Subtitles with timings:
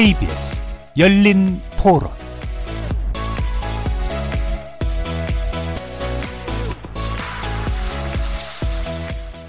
[0.00, 0.64] KBS
[0.96, 2.08] 열린 토론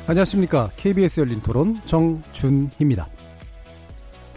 [0.07, 0.69] 안녕하십니까.
[0.75, 3.07] KBS 열린 토론 정준희입니다.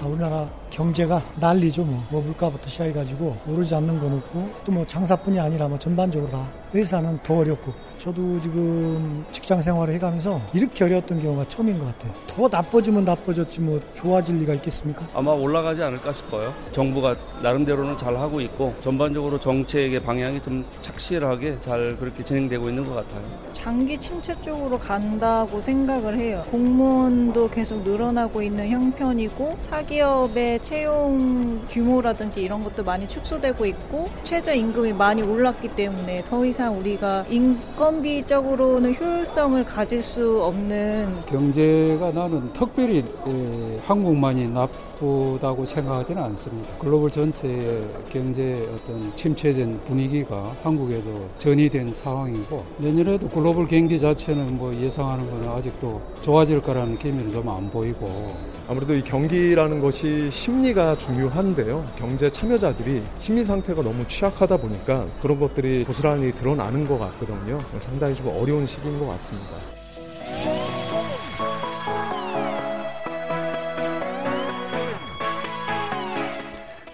[0.00, 0.48] 아, 우리나라
[0.79, 2.02] 경제가 난리죠 뭐.
[2.11, 6.44] 뭐 물가부터 시작해가지고 오르지 않는 건 없고 또 뭐 장사뿐이 아니라 뭐 전반적으로 다
[6.75, 12.12] 회사는 더 어렵고 저도 지금 직장 생활을 해가면서 이렇게 어려웠던 경우가 처음인 것 같아요.
[12.26, 15.07] 더 나빠지면 나빠졌지 뭐 좋아질 리가 있겠습니까?
[15.14, 16.53] 아마 올라가지 않을까 싶어요.
[16.72, 22.95] 정부가 나름대로는 잘 하고 있고 전반적으로 정책의 방향이 좀 착실하게 잘 그렇게 진행되고 있는 것
[22.95, 23.22] 같아요.
[23.53, 26.45] 장기 침체 쪽으로 간다고 생각을 해요.
[26.50, 34.95] 공무원도 계속 늘어나고 있는 형편이고 사기업의 채용 규모라든지 이런 것도 많이 축소되고 있고 최저 임금이
[34.95, 43.79] 많이 올랐기 때문에 더 이상 우리가 인건비적으로는 효율성을 가질 수 없는 경제가 나는 특별히 에,
[43.84, 46.71] 한국만이 나쁘다고 생각하지는 않습니다.
[46.78, 55.31] 글로벌 전체의 경제 어떤 침체된 분위기가 한국에도 전이된 상황이고 내년에도 글로벌 경기 자체는 뭐 예상하는
[55.31, 58.34] 거는 아직도 좋아질 거라는 기미는 좀 안 보이고
[58.67, 61.84] 아무래도 이 경기라는 것이 심 리가 중요한데요.
[61.97, 67.58] 경제 참여자들이 심리 상태가 너무 취약하다 보니까 그런 것들이 고스란히 드러나는 것 같거든요.
[67.78, 69.50] 상당히 좀 어려운 시기인 것 같습니다.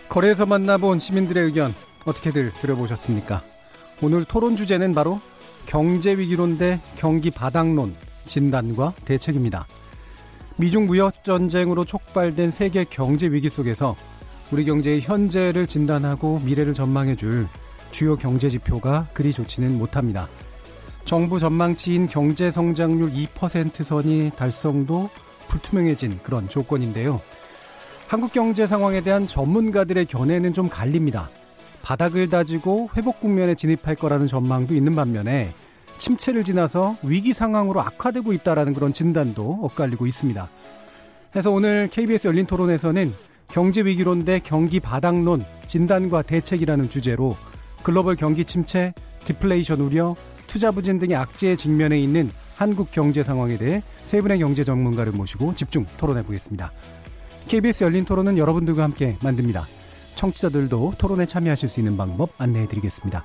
[0.09, 1.73] 거리에서 만나본 시민들의 의견
[2.05, 3.43] 어떻게들 들어보셨습니까?
[4.03, 5.21] 오늘 토론 주제는 바로
[5.67, 7.95] 경제 위기론 대 경기 바닥론
[8.27, 9.67] 진단과 대책입니다.
[10.61, 13.97] 미중 무역 전쟁으로 촉발된 세계 경제 위기 속에서
[14.53, 17.49] 우리 경제의 현재를 진단하고 미래를 전망해 줄
[17.91, 20.29] 주요 경제 지표가 그리 좋지는 못합니다.
[21.07, 25.09] 정부 전망치인 경제 성장률 2% 선이 달성도
[25.49, 27.23] 불투명해진 그런 조건인데요.
[28.07, 31.31] 한국 경제 상황에 대한 전문가들의 견해는 좀 갈립니다.
[31.81, 35.55] 바닥을 다지고 회복 국면에 진입할 거라는 전망도 있는 반면에
[36.01, 40.49] 침체를 지나서 위기 상황으로 악화되고 있다라는 그런 진단도 엇갈리고 있습니다.
[41.37, 43.13] 해서 오늘 KBS 열린 토론에서는
[43.49, 47.37] 경제 위기론 대 경기 바닥론 진단과 대책이라는 주제로
[47.83, 48.95] 글로벌 경기 침체,
[49.27, 50.17] 디플레이션 우려,
[50.47, 55.55] 투자 부진 등의 악재에 직면해 있는 한국 경제 상황에 대해 세 분의 경제 전문가를 모시고
[55.55, 56.73] 집중 토론해 보겠습니다.
[57.47, 59.67] KBS 열린 토론은 여러분들과 함께 만듭니다.
[60.15, 63.25] 청취자들도 토론에 참여하실 수 있는 방법 안내해 드리겠습니다.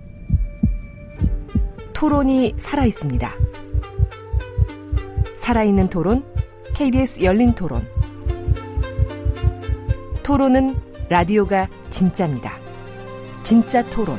[2.01, 3.31] 토론이 살아 있습니다.
[5.35, 6.25] 살아있는 토론,
[6.73, 7.87] KBS 열린 토론.
[10.23, 10.75] 토론은
[11.09, 12.57] 라디오가 진짜입니다.
[13.43, 14.17] 진짜 토론,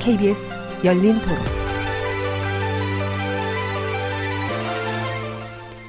[0.00, 1.38] KBS 열린 토론.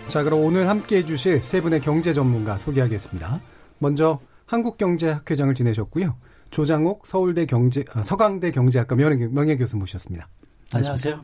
[0.05, 3.41] 자, 그럼 오늘 함께 해주실 세 분의 경제 전문가 소개하겠습니다.
[3.79, 6.15] 먼저 한국경제학회장을 지내셨고요.
[6.51, 10.27] 조장옥 서울대 경제 아, 서강대 경제학과 명예교수 모셨습니다.
[10.73, 11.21] 안녕하세요.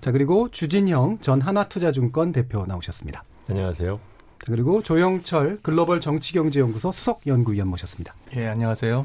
[0.00, 3.24] 자 그리고 주진형 전 한화투자증권 대표 나오셨습니다.
[3.48, 3.98] 안녕하세요.
[4.38, 8.14] 자, 그리고 조영철 글로벌 정치경제연구소 수석연구위원 모셨습니다.
[8.36, 9.04] 예, 안녕하세요.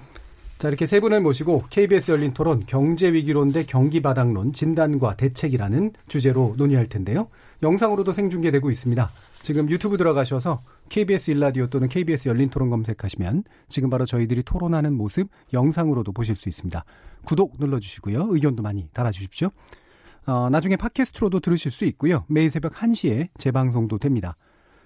[0.59, 5.94] 자 이렇게 세 분을 모시고 KBS 열린 토론 경제 위기론 대 경기 바닥론 진단과 대책이라는
[6.08, 7.28] 주제로 논의할 텐데요.
[7.63, 9.09] 영상으로도 생중계되고 있습니다.
[9.42, 15.29] 지금 유튜브 들어가셔서 KBS 일라디오 또는 KBS 열린 토론 검색하시면 지금 바로 저희들이 토론하는 모습
[15.53, 16.83] 영상으로도 보실 수 있습니다.
[17.24, 18.27] 구독 눌러주시고요.
[18.30, 19.51] 의견도 많이 달아주십시오.
[20.27, 22.25] 어, 나중에 팟캐스트로도 들으실 수 있고요.
[22.27, 24.36] 매일 새벽 1시에 재방송도 됩니다.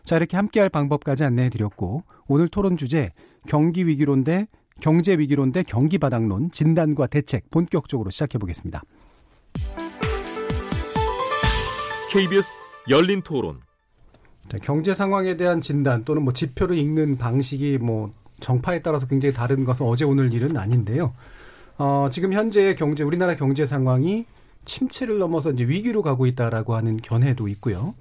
[0.04, 3.12] 자, 이렇게 함께할 방법까지 안내해 드렸고 오늘 토론 주제
[3.48, 4.48] 경기 위기론 대
[4.80, 8.84] 경제 위기론 대 경기 바닥론 진단과 대책 본격적으로 시작해 보겠습니다.
[12.12, 12.60] KBS
[12.90, 13.65] 열린 토론 자,
[14.62, 19.86] 경제 상황에 대한 진단 또는 뭐 지표를 읽는 방식이 뭐 정파에 따라서 굉장히 다른 것은
[19.86, 21.14] 어제 오늘 일은 아닌데요.
[21.78, 24.26] 어, 지금 현재의 경제 우리나라 경제 상황이
[24.66, 27.94] 침체를 넘어서 이제 위기로 가고 있다라고 하는 견해도 있고요.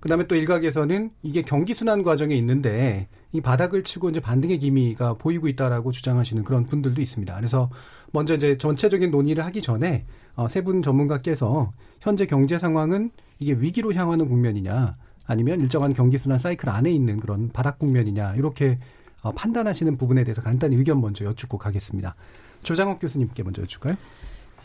[0.00, 5.48] 그다음에 또 일각에서는 이게 경기 순환 과정에 있는데 이 바닥을 치고 이제 반등의 기미가 보이고
[5.48, 7.34] 있다라고 주장하시는 그런 분들도 있습니다.
[7.34, 7.70] 그래서
[8.12, 10.04] 먼저 이제 전체적인 논의를 하기 전에
[10.36, 16.38] 어, 세 분 전문가께서 현재 경제 상황은 이게 위기로 향하는 국면이냐 아니면 일정한 경기 순환
[16.38, 18.78] 사이클 안에 있는 그런 바닥 국면이냐 이렇게
[19.22, 22.14] 어, 판단하시는 부분에 대해서 간단히 의견 먼저 여쭙고 가겠습니다.
[22.62, 23.96] 조장욱 교수님께 먼저 여쭐까요?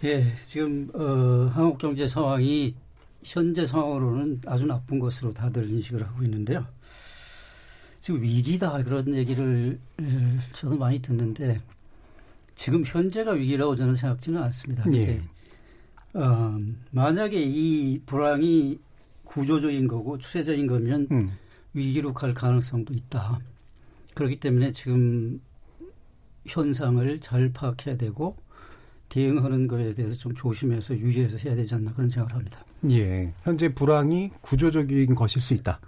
[0.03, 2.73] 예, 지금 어, 한국 경제 상황이
[3.23, 6.65] 현재 상황으로는 아주 나쁜 것으로 다들 인식을 하고 있는데요.
[8.01, 9.77] 지금 위기다 그런 얘기를
[10.53, 11.61] 저도 많이 듣는데
[12.55, 14.83] 지금 현재가 위기라고 저는 생각지는 않습니다.
[14.93, 15.21] 예.
[16.13, 16.59] 어,
[16.91, 18.79] 만약에 이 불황이
[19.29, 21.31] 구조적인 거고 추세적인 거면 음.
[21.73, 23.39] 위기로 갈 가능성도 있다.
[24.15, 25.39] 그렇기 때문에 지금
[26.47, 28.35] 현상을 잘 파악해야 되고
[29.09, 32.63] 대응하는 것에 대해서 좀 조심해서 유지해서 해야 되지 않나 그런 생각을 합니다.
[32.89, 33.33] 예.
[33.43, 35.79] 현재 불황이 구조적인 것일 수 있다.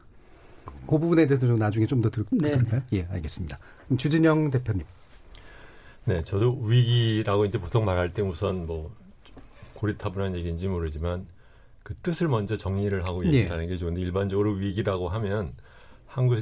[0.88, 2.62] 그 부분에 대해서 좀 나중에 좀 더 들을까요?
[2.70, 2.84] 네.
[2.94, 3.58] 예, 알겠습니다.
[3.98, 4.84] 주진영 대표님.
[6.06, 8.94] 네, 저도 위기라고 이제 보통 말할 때 우선 뭐
[9.76, 11.26] 고리타분한 얘기인지 모르지만
[11.84, 13.40] 그 뜻을 먼저 정리를 하고 예.
[13.40, 15.54] 얘기하는 게 좋은데 일반적으로 위기라고 하면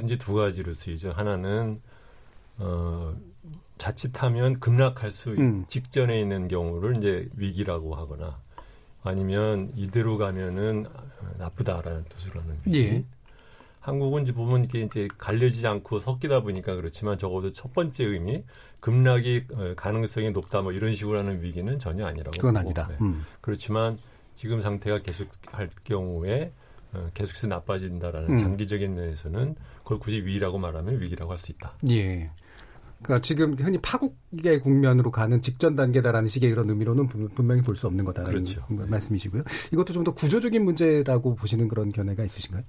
[0.04, 1.12] 이제 두 가지로 쓰이죠.
[1.12, 1.80] 하나는
[2.58, 3.14] 어
[3.78, 5.64] 자칫하면 급락할 수 음.
[5.68, 8.38] 직전에 있는 경우를 이제 위기라고 하거나
[9.02, 10.86] 아니면 이대로 가면은
[11.38, 12.78] 나쁘다라는 뜻으로 하는 위기.
[12.78, 13.04] 예.
[13.80, 18.44] 한국은 이제 보면 이게 이제 갈려지지 않고 섞이다 보니까 그렇지만 적어도 첫 번째 의미
[18.80, 22.32] 급락이 어, 가능성이 높다 뭐 이런 식으로 하는 위기는 전혀 아니라고.
[22.32, 22.58] 그건 보고.
[22.58, 22.88] 아니다.
[22.88, 22.96] 네.
[23.00, 23.24] 음.
[23.40, 23.98] 그렇지만
[24.34, 26.52] 지금 상태가 계속할 경우에
[26.92, 28.36] 어, 계속해서 나빠진다라는 음.
[28.36, 31.76] 장기적인 면에서는 그걸 굳이 위기라고 말하면 위기라고 할 수 있다.
[31.90, 32.30] 예.
[33.02, 38.04] 그러니까 지금 흔히 파국의 국면으로 가는 직전 단계다라는 식의 이런 의미로는 분명히 볼 수 없는
[38.04, 38.62] 거다라는 그렇죠.
[38.68, 39.42] 말씀이시고요.
[39.72, 42.62] 이것도 좀 더 구조적인 문제라고 보시는 그런 견해가 있으신가요?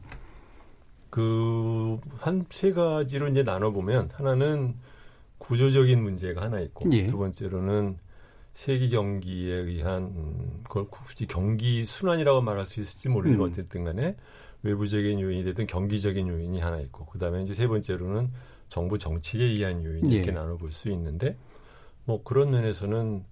[1.10, 4.76] 그 한 세 가지로 이제 나눠 보면 하나는
[5.40, 7.08] 구조적인 문제가 하나 있고 예.
[7.08, 7.98] 두 번째로는
[8.54, 13.52] 세계 경기에 의한 음, 그걸 굳이 경기 순환이라고 말할 수 있을지 모르지만 음.
[13.52, 14.16] 어쨌든 간에
[14.64, 18.32] 외부적인 요인이 되든 경기적인 요인이 하나 있고 그다음에 이제 세 번째로는
[18.68, 20.32] 정부 정책에 의한 요인 이렇게 예.
[20.32, 21.38] 나눠볼 수 있는데
[22.06, 23.26] 뭐 그런 면에서는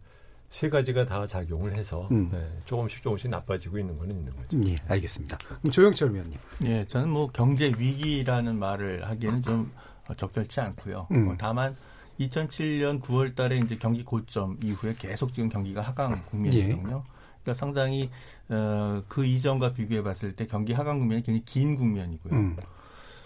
[0.50, 2.30] 세 가지가 다 작용을 해서 음.
[2.32, 4.60] 네, 조금씩 조금씩 나빠지고 있는 거는 있는 거죠.
[4.68, 5.38] 예, 알겠습니다.
[5.72, 6.38] 조영철 위원님.
[6.66, 9.72] 예, 저는 뭐 경제 위기라는 말을 하기에는 좀
[10.18, 11.08] 적절치 않고요.
[11.12, 11.26] 음.
[11.26, 11.76] 뭐 다만
[12.20, 17.04] 2007년 9월 달에 이제 경기 고점 이후에 계속 지금 경기가 하강 국면이거든요.
[17.06, 17.12] 예.
[17.44, 18.10] 그러니까 상당히
[18.50, 22.34] 어, 그 이전과 비교해 봤을 때 경기 하강 국면이 굉장히 긴 국면이고요.
[22.34, 22.58] 음.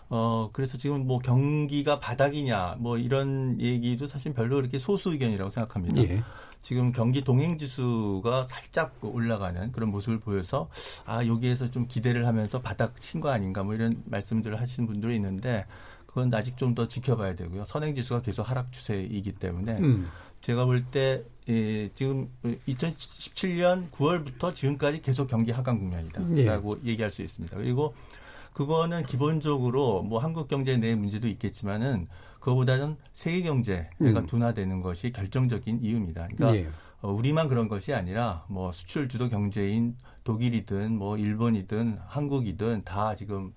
[0.09, 6.03] 어, 그래서 지금 뭐 경기가 바닥이냐, 뭐 이런 얘기도 사실 별로 그렇게 소수 의견이라고 생각합니다.
[6.03, 6.21] 예.
[6.61, 10.69] 지금 경기 동행 지수가 살짝 올라가는 그런 모습을 보여서
[11.05, 15.65] 아, 여기에서 좀 기대를 하면서 바닥 친 거 아닌가 뭐 이런 말씀들을 하시는 분들이 있는데
[16.13, 17.65] 그건 아직 좀 더 지켜봐야 되고요.
[17.65, 20.09] 선행 지수가 계속 하락 추세이기 때문에 음.
[20.41, 26.89] 제가 볼때 예, 지금 2017년 9월부터 지금까지 계속 경기 하강 국면이다라고 예.
[26.89, 27.57] 얘기할 수 있습니다.
[27.57, 27.93] 그리고
[28.53, 32.07] 그거는 기본적으로 뭐 한국 경제 내 문제도 있겠지만은
[32.39, 34.25] 그거보다는 세계 경제가 음.
[34.25, 36.27] 둔화되는 것이 결정적인 이유입니다.
[36.35, 36.69] 그러니까 예.
[37.01, 43.47] 어, 우리만 그런 것이 아니라 뭐 수출 주도 경제인 독일이든 뭐 일본이든 한국이든 다 지금
[43.47, 43.53] 어,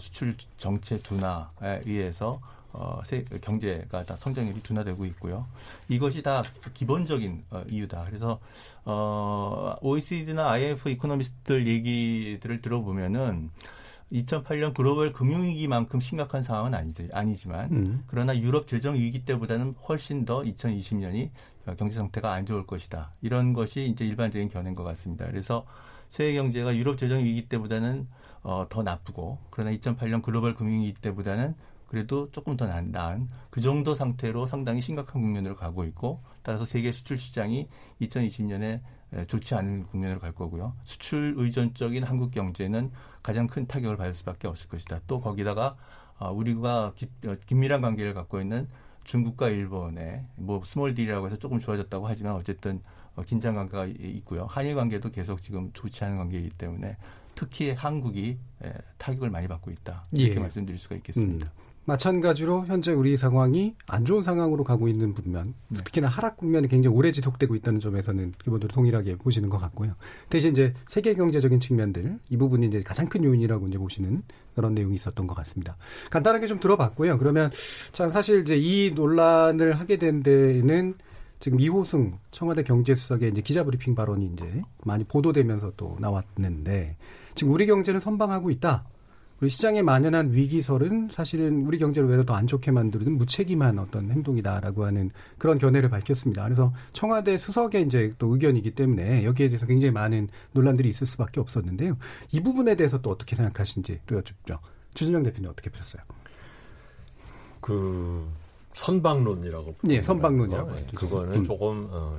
[0.00, 2.40] 수출 정체 둔화에 의해서
[2.72, 5.46] 어, 세, 경제가 다 성장률이 둔화되고 있고요.
[5.88, 6.42] 이것이 다
[6.74, 8.04] 기본적인 어, 이유다.
[8.06, 8.38] 그래서
[8.84, 13.50] 어, OECD나 IMF 이코노미스트들 얘기들을 들어보면은
[14.12, 18.04] 2008년 글로벌 금융위기만큼 심각한 상황은 아니지, 아니지만 음.
[18.06, 21.30] 그러나 유럽 재정 위기 때보다는 훨씬 더 2020년이
[21.76, 23.12] 경제 상태가 안 좋을 것이다.
[23.20, 25.26] 이런 것이 이제 일반적인 견해인 것 같습니다.
[25.26, 25.66] 그래서
[26.08, 28.06] 세계 경제가 유럽 재정 위기 때보다는
[28.48, 31.54] 어, 더 나쁘고 그러나 2008년 글로벌 금융위기 때보다는
[31.86, 37.18] 그래도 조금 더 나은 그 정도 상태로 상당히 심각한 국면으로 가고 있고 따라서 세계 수출
[37.18, 37.68] 시장이
[38.00, 38.80] 2020년에
[39.26, 40.74] 좋지 않은 국면으로 갈 거고요.
[40.84, 42.90] 수출 의존적인 한국 경제는
[43.22, 45.00] 가장 큰 타격을 받을 수밖에 없을 것이다.
[45.06, 45.76] 또 거기다가
[46.18, 46.94] 아, 우리가
[47.26, 48.66] 어, 긴밀한 관계를 갖고 있는
[49.04, 52.80] 중국과 일본의 뭐 small deal이라고 해서 조금 좋아졌다고 하지만 어쨌든
[53.14, 54.46] 어, 긴장 관계가 있고요.
[54.46, 56.96] 한일 관계도 계속 지금 좋지 않은 관계이기 때문에
[57.38, 58.36] 특히 한국이
[58.96, 60.08] 타격을 많이 받고 있다.
[60.10, 60.40] 이렇게 예.
[60.40, 61.46] 말씀드릴 수가 있겠습니다.
[61.46, 61.68] 음.
[61.84, 65.78] 마찬가지로 현재 우리 상황이 안 좋은 상황으로 가고 있는 분면 네.
[65.84, 69.94] 특히나 하락 국면이 굉장히 오래 지속되고 있다는 점에서는 기본적으로 동일하게 보시는 것 같고요.
[70.28, 74.22] 대신 이제 세계 경제적인 측면들 이 부분이 이제 가장 큰 요인이라고 이제 보시는
[74.56, 75.76] 그런 내용이 있었던 것 같습니다.
[76.10, 77.18] 간단하게 좀 들어봤고요.
[77.18, 77.52] 그러면
[77.92, 80.94] 자 사실 이제 이 논란을 하게 된 데는
[81.38, 86.96] 지금 이호승 청와대 경제수석의 이제 기자브리핑 발언이 이제 많이 보도되면서 또 나왔는데
[87.38, 88.84] 지금 우리 경제는 선방하고 있다.
[89.38, 95.12] 그리고 시장에 만연한 위기설은 사실은 우리 경제를 외려 더안 좋게 만드는 무책임한 어떤 행동이다라고 하는
[95.38, 96.42] 그런 견해를 밝혔습니다.
[96.42, 101.96] 그래서 청와대 수석의 이제 또 의견이기 때문에 여기에 대해서 굉장히 많은 논란들이 있을 수밖에 없었는데요.
[102.32, 104.58] 이 부분에 대해서 또 어떻게 생각하시는지 또 여쭙죠.
[104.94, 106.02] 주진영 대표님 어떻게 보셨어요?
[107.60, 108.28] 그
[108.74, 111.44] 선방론이라고 예, 선방론이라고 네, 그거는 음.
[111.44, 112.18] 조금 어,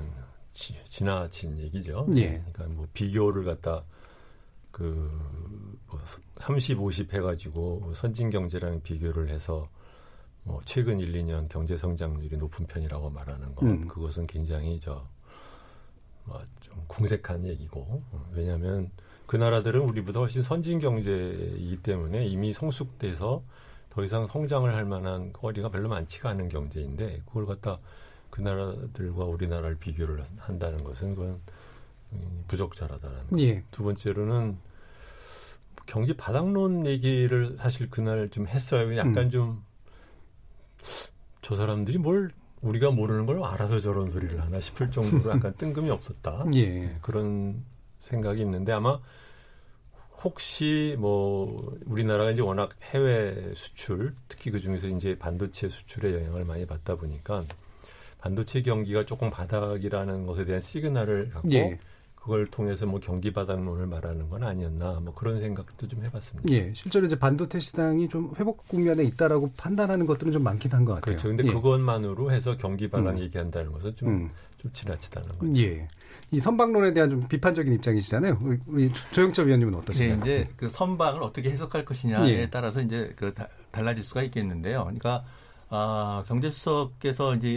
[0.53, 2.07] 지, 지나친 얘기죠.
[2.15, 2.41] 예.
[2.53, 3.83] 그러니까 뭐 비교를 갖다
[4.79, 6.00] 그뭐
[6.39, 9.69] 30, 50 해가지고 선진 경제랑 비교를 해서
[10.43, 13.88] 뭐 최근 1, 2년 경제 성장률이 높은 편이라고 말하는 거 음.
[13.88, 15.05] 그것은 굉장히 저
[16.29, 18.91] 뭐 좀 궁색한 얘기고 왜냐하면
[19.25, 23.43] 그 나라들은 우리보다 훨씬 선진 경제이기 때문에 이미 성숙돼서
[23.89, 27.79] 더 이상 성장을 할 만한 거리가 별로 많지가 않은 경제인데 그걸 갖다
[28.29, 31.39] 그 나라들과 우리나라를 비교를 한다는 것은 그건
[32.48, 33.39] 부적절하다는 거.
[33.39, 33.63] 예.
[33.71, 34.57] 두 번째로는
[35.89, 38.96] 경기 바닥론 얘기를 사실 그날 좀 했어요.
[38.96, 39.63] 약간 음.
[41.41, 42.29] 좀저 사람들이 뭘
[42.62, 46.46] 우리가 모르는 걸 알아서 저런 소리를 하나 싶을 정도로 약간 뜬금이 없었다.
[46.53, 46.96] 예.
[47.01, 47.63] 그런
[47.98, 49.00] 생각이 있는데 아마
[50.24, 56.67] 혹시 뭐 우리나라가 이제 워낙 해외 수출 특히 그 중에서 이제 반도체 수출에 영향을 많이
[56.67, 57.43] 받다 보니까
[58.19, 61.79] 반도체 경기가 조금 바닥이라는 것에 대한 시그널을 갖고 예.
[62.21, 66.51] 그걸 통해서 뭐 경기 바닥론을 말하는 건 아니었나 뭐 그런 생각도 좀 해봤습니다.
[66.53, 70.95] 예, 실제로 이제 반도체 시장이 좀 회복 국면에 있다라고 판단하는 것들은 좀 많긴 한 것
[70.95, 71.17] 같아요.
[71.17, 71.27] 그렇죠.
[71.29, 71.53] 근데 예.
[71.53, 73.19] 그것만으로 해서 경기 바닥 음.
[73.19, 74.29] 얘기한다는 것은 좀, 음.
[74.57, 75.61] 좀 지나치다는 거죠.
[75.61, 75.88] 예.
[76.31, 78.39] 이 선방론에 대한 좀 비판적인 입장이시잖아요.
[78.67, 80.19] 우리 조영철 위원님은 어떠신가요?
[80.23, 82.49] 네, 이제 그 선방을 어떻게 해석할 것이냐에 예.
[82.49, 84.83] 따라서 이제 그 다, 달라질 수가 있겠는데요.
[84.83, 85.23] 그러니까
[85.69, 87.47] 아, 경제수석께서 이제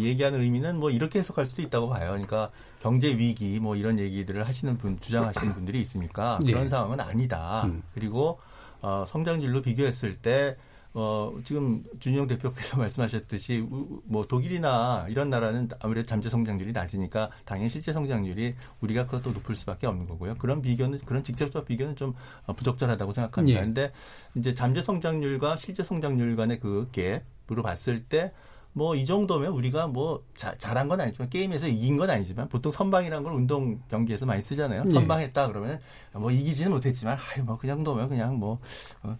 [0.00, 2.10] 얘기하는 의미는 뭐 이렇게 해석할 수도 있다고 봐요.
[2.10, 6.52] 그러니까 경제 위기 뭐 이런 얘기들을 하시는 분 주장하시는 분들이 있으니까 네.
[6.52, 7.64] 그런 상황은 아니다.
[7.66, 7.82] 음.
[7.94, 8.38] 그리고
[8.82, 10.56] 어, 성장률로 비교했을 때
[10.98, 13.66] 어, 지금 준영 대표께서 말씀하셨듯이
[14.04, 19.86] 뭐 독일이나 이런 나라는 아무래도 잠재 성장률이 낮으니까 당연히 실제 성장률이 우리가 그것도 높을 수밖에
[19.86, 20.36] 없는 거고요.
[20.36, 22.14] 그런 비교는 그런 직접적 비교는 좀
[22.46, 23.60] 부적절하다고 생각합니다.
[23.60, 23.92] 그런데 예.
[24.40, 28.32] 이제 잠재 성장률과 실제 성장률 간의 그 갭으로 봤을 때
[28.76, 33.24] 뭐 이 정도면 우리가 뭐 자, 잘한 건 아니지만 게임에서 이긴 건 아니지만 보통 선방이라는
[33.24, 34.82] 걸 운동 경기에서 많이 쓰잖아요.
[34.86, 34.90] 예.
[34.90, 35.80] 선방했다 그러면
[36.12, 38.58] 뭐 이기지는 못했지만 아유 뭐그 정도면 그냥 뭐
[39.02, 39.16] 어,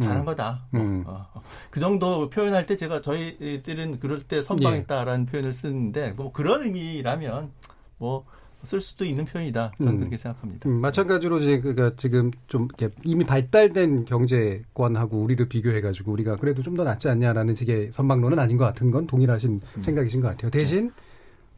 [0.00, 0.24] 잘한 음.
[0.24, 0.66] 거다.
[0.70, 1.04] 뭐, 음.
[1.06, 1.42] 어, 어.
[1.70, 5.30] 그 정도 표현할 때 제가 저희들은 그럴 때 선방했다라는 예.
[5.30, 7.52] 표현을 쓰는데 뭐 그런 의미라면
[7.98, 8.26] 뭐
[8.64, 9.72] 쓸 수도 있는 표현이다.
[9.78, 9.98] 저는 음.
[9.98, 10.68] 그렇게 생각합니다.
[10.68, 12.68] 음, 마찬가지로 이제 그니까 지금 좀
[13.04, 18.64] 이미 발달된 경제권하고 우리를 비교해가지고 우리가 그래도 좀 더 낫지 않냐라는 식의 선방론은 아닌 것
[18.64, 19.82] 같은 건 동일하신 음.
[19.82, 20.50] 생각이신 것 같아요.
[20.50, 20.92] 대신 네.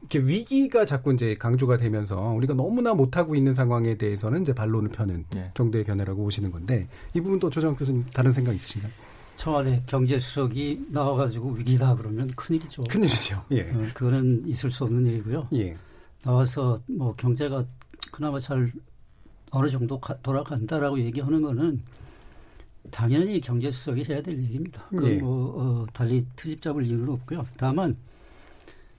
[0.02, 5.24] 이렇게 위기가 자꾸 이제 강조가 되면서 우리가 너무나 못하고 있는 상황에 대해서는 이제 반론을 펴는
[5.32, 5.50] 네.
[5.54, 8.92] 정도의 견해라고 보시는 건데 이 부분도 조정 교수님 다른 생각 있으신가요?
[9.36, 12.82] 청와대 경제수석이 나와가지고 위기다 그러면 큰일이죠.
[12.90, 13.42] 큰일이죠.
[13.52, 13.62] 예.
[13.62, 15.48] 어, 그거는 있을 수 없는 일이고요.
[15.54, 15.76] 예.
[16.26, 17.64] 나와서 뭐 경제가
[18.10, 18.72] 그나마 잘
[19.52, 21.80] 어느 정도 가, 돌아간다라고 얘기하는 거는
[22.90, 24.84] 당연히 경제수석이 해야 될 얘기입니다.
[24.90, 25.18] 그 예.
[25.18, 27.46] 뭐 어, 달리 트집 잡을 이유는 없고요.
[27.56, 27.96] 다만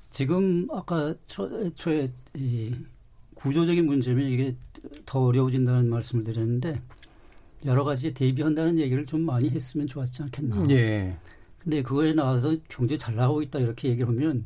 [0.09, 2.73] 지금 아까 초, 초에 이
[3.35, 4.55] 구조적인 문제면 이게
[5.05, 6.81] 더 어려워진다는 말씀을 드렸는데
[7.65, 10.65] 여러 가지 대비한다는 얘기를 좀 많이 했으면 좋았지 않겠나.
[10.69, 11.17] 예.
[11.59, 14.45] 근데 그거에 나와서 경제 잘 나오고 있다 이렇게 얘기하면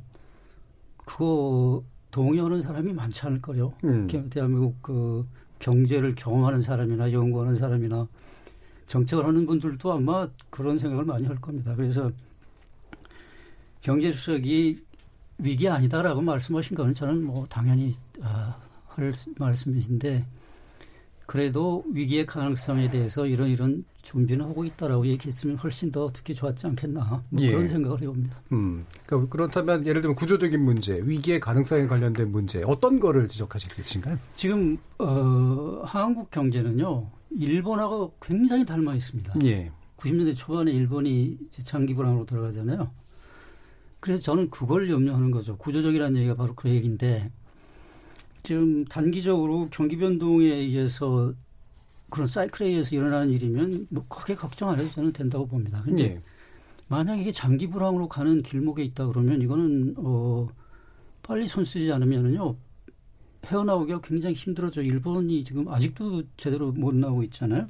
[0.98, 3.74] 그거 동의하는 사람이 많지 않을 거요.
[3.84, 4.08] 음.
[4.30, 5.25] 대한민국 그
[5.60, 8.08] 경제를 경험하는 사람이나 연구하는 사람이나
[8.88, 11.74] 정책을 하는 분들도 아마 그런 생각을 많이 할 겁니다.
[11.75, 12.12] 그래서
[13.82, 14.84] 경제수석이
[15.38, 20.25] 위기 아니다라고 말씀하신 거는 저는 뭐 당연히 아, 할 말씀이신데
[21.32, 27.24] 그래도 위기의 가능성에 대해서 이런 이런 준비는 하고 있다라고 얘기했으면 훨씬 더 듣기 좋았지 않겠나
[27.30, 27.52] 뭐 예.
[27.52, 28.38] 그런 생각을 해봅니다.
[28.52, 33.80] 음, 그러니까 그렇다면 예를 들면 구조적인 문제, 위기의 가능성에 관련된 문제 어떤 거를 지적하실 수
[33.80, 34.20] 있으신가요?
[34.36, 39.36] 지금 어, 한국 경제는요 일본하고 굉장히 닮아 있습니다.
[39.46, 39.72] 예.
[39.96, 42.92] 90년대 초반에 일본이 장기 불황으로 들어가잖아요.
[44.02, 45.56] 그래서 저는 그걸 염려하는 거죠.
[45.56, 47.32] 구조적이라는 얘기가 바로 그 얘기인데
[48.43, 51.33] 지금 단기적으로 경기 변동에 의해서
[52.10, 55.81] 그런 사이클에 의해서 일어나는 일이면 뭐 크게 걱정 안 해도 저는 된다고 봅니다.
[55.83, 56.21] 근데 예.
[56.88, 60.50] 만약 이게 장기 불황으로 가는 길목에 있다 그러면 이거는 어
[61.24, 62.55] 빨리 손 쓰지 않으면은요
[63.45, 64.81] 헤어나오기가 굉장히 힘들어져.
[64.81, 67.67] 일본이 지금 아직도 제대로 못 나오고 있잖아요.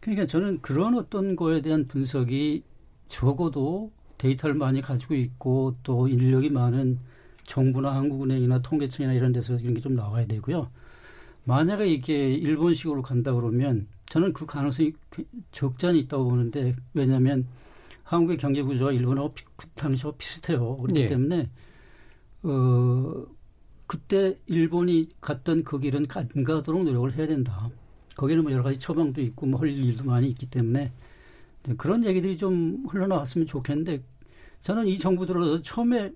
[0.00, 2.62] 그러니까 저는 그런 어떤 거에 대한 분석이
[3.06, 6.98] 적어도 데이터를 많이 가지고 있고 또 인력이 많은
[7.44, 10.70] 정부나 한국은행이나 통계청이나 이런 데서 이런 게 좀 나와야 되고요.
[11.44, 14.92] 만약에 이게 일본식으로 간다 그러면 저는 그 가능성이
[15.52, 17.46] 적지 않이 있다고 보는데 왜냐하면
[18.04, 20.76] 한국의 경제 구조가 일본하고 그 당시와 비슷해요.
[20.76, 21.06] 그렇기 예.
[21.08, 21.50] 때문에
[22.42, 23.26] 어
[23.86, 27.70] 그때 일본이 갔던 그 길은 안 가도록 노력을 해야 된다.
[28.16, 30.92] 거기는 뭐 여러 가지 처방도 있고 뭐 할 일도 많이 있기 때문에
[31.78, 34.02] 그런 얘기들이 좀 흘러나왔으면 좋겠는데
[34.60, 36.12] 저는 이 정부 들어서 처음에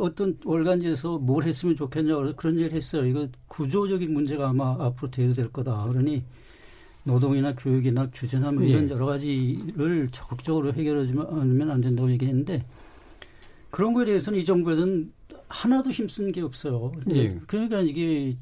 [0.00, 3.04] 어떤 월간지에서 뭘 했으면 좋겠냐 그런 얘기를 했어요.
[3.06, 5.86] 이거 구조적인 문제가 아마 앞으로 대두될 거다.
[5.88, 6.24] 그러니
[7.04, 8.92] 노동이나 교육이나 규제나 뭐 이런 예.
[8.92, 12.64] 여러 가지를 적극적으로 해결하지면 안 된다고 얘기했는데
[13.70, 15.12] 그런 거에 대해서는 이 정부에서는
[15.48, 16.92] 하나도 힘쓴 게 없어요.
[17.14, 17.38] 예.
[17.46, 18.36] 그러니까 이게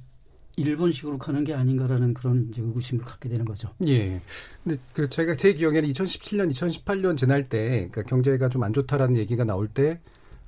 [0.56, 3.68] 일본식으로 가는 게 아닌가라는 그런 이제 의구심을 갖게 되는 거죠.
[3.86, 4.20] 예.
[4.64, 9.44] 근데 그 제가 제 기억에는 2017년, 2018년 지날 때 그러니까 경제가 좀 안 좋다라는 얘기가
[9.44, 10.00] 나올 때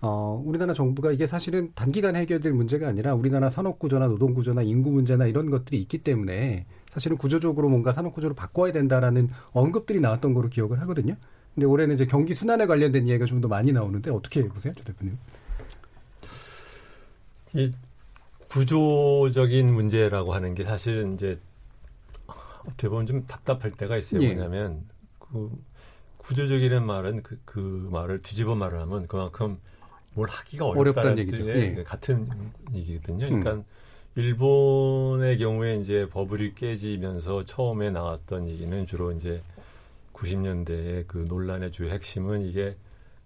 [0.03, 4.91] 어, 우리나라 정부가 이게 사실은 단기간 해결될 문제가 아니라 우리나라 산업 구조나 노동 구조나 인구
[4.91, 10.49] 문제나 이런 것들이 있기 때문에 사실은 구조적으로 뭔가 산업 구조를 바꿔야 된다라는 언급들이 나왔던 거로
[10.49, 11.17] 기억을 하거든요.
[11.55, 15.19] 근데 올해는 이제 경기 순환에 관련된 이야기가 좀 더 많이 나오는데 어떻게 보세요, 조 대표님?
[17.55, 17.73] 이
[18.49, 21.39] 구조적인 문제라고 하는 게 사실은 이제
[22.65, 24.23] 어떻게 보면 좀 답답할 때가 있어요.
[24.23, 24.35] 예.
[24.35, 24.83] 뭐냐면
[25.19, 25.51] 그
[26.19, 29.59] 구조적이라는 말은 그, 그 말을 뒤집어 말을 하면 그만큼
[30.15, 31.49] 뭘 하기가 어렵다는 얘기죠.
[31.49, 31.83] 예.
[31.85, 32.29] 같은
[32.75, 33.27] 얘기거든요.
[33.27, 33.65] 그러니까 음.
[34.17, 39.41] 일본의 경우에 이제 버블이 깨지면서 처음에 나왔던 얘기는 주로 이제
[40.13, 42.77] 90년대에 그 논란의 주요 핵심은 이게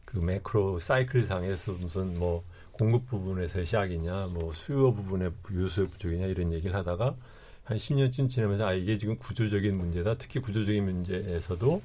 [0.04, 6.52] 그 매크로 사이클 상에서 무슨 뭐 공급 부분에서의 시작이냐, 뭐 수요 부분의 유수 부족이냐 이런
[6.52, 7.16] 얘기를 하다가
[7.64, 10.16] 한 10년쯤 지나면서 아 이게 지금 구조적인 문제다.
[10.18, 11.82] 특히 구조적인 문제에서도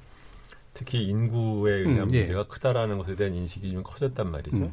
[0.74, 2.20] 특히 인구에 의한 음, 예.
[2.20, 4.58] 문제가 크다라는 것에 대한 인식이 좀 커졌단 말이죠.
[4.58, 4.72] 음.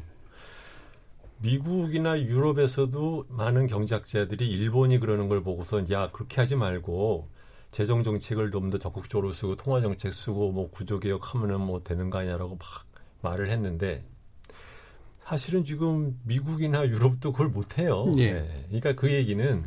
[1.40, 7.28] 미국이나 유럽에서도 많은 경제학자들이 일본이 그러는 걸 보고서 야 그렇게 하지 말고
[7.70, 12.18] 재정 정책을 좀 더 적극적으로 쓰고 통화 정책 쓰고 뭐 구조 개혁하면은 뭐 되는 거
[12.18, 12.68] 아니냐라고 막
[13.22, 14.04] 말을 했는데
[15.24, 18.14] 사실은 지금 미국이나 유럽도 그걸 못 해요.
[18.16, 18.32] 예.
[18.32, 18.64] 네.
[18.68, 19.64] 그러니까 그 얘기는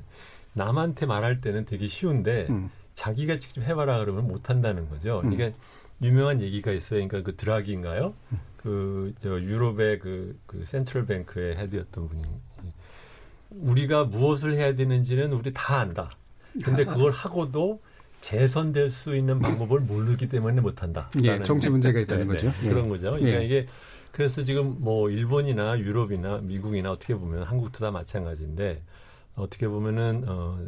[0.54, 2.70] 남한테 말할 때는 되게 쉬운데 음.
[2.96, 5.22] 자기가 직접 해봐라 그러면 못 한다는 거죠.
[5.24, 5.30] 음.
[5.30, 5.58] 그러니까
[6.02, 7.08] 유명한 얘기가 있어요.
[7.08, 8.14] 그러니까 그 드라기인가요?
[8.32, 8.40] 음.
[8.64, 12.24] 그저 유럽의 그, 그 센트럴 뱅크의 헤드였던 분이
[13.50, 16.12] 우리가 무엇을 해야 되는지는 우리 다 안다.
[16.64, 17.82] 근데 그걸 하고도
[18.22, 21.10] 재선될 수 있는 방법을 모르기 때문에 못한다.
[21.24, 22.52] 예, 정치 문제가 있다는 네, 거죠.
[22.62, 23.12] 네, 그런 거죠.
[23.12, 23.46] 그러니까 예.
[23.46, 23.68] 이게
[24.12, 28.84] 그래서 지금 뭐 일본이나 유럽이나 미국이나 어떻게 보면 한국도 다 마찬가지인데
[29.36, 30.60] 어떻게 보면은 어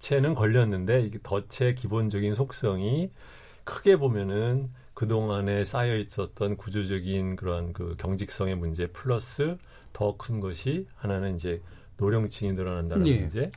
[0.00, 3.10] 덫에는 걸렸는데 이게 덫의 기본적인 속성이
[3.64, 9.56] 크게 보면은 그동안에 쌓여 있었던 구조적인 그런 그 경직성의 문제 플러스
[9.92, 11.62] 더 큰 것이 하나는 이제
[11.98, 13.20] 노령층이 늘어난다는 예.
[13.20, 13.48] 문제.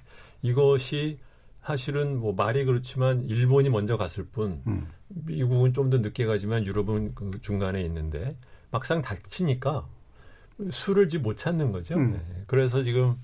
[0.43, 1.17] 이것이
[1.63, 4.87] 사실은 뭐 말이 그렇지만 일본이 먼저 갔을 뿐 음.
[5.07, 8.37] 미국은 좀 더 늦게 가지만 유럽은 그 중간에 있는데
[8.69, 9.87] 막상 닥치니까
[10.69, 11.95] 술을 못 찾는 거죠.
[11.95, 12.11] 음.
[12.11, 12.43] 네.
[12.45, 13.15] 그래서 지금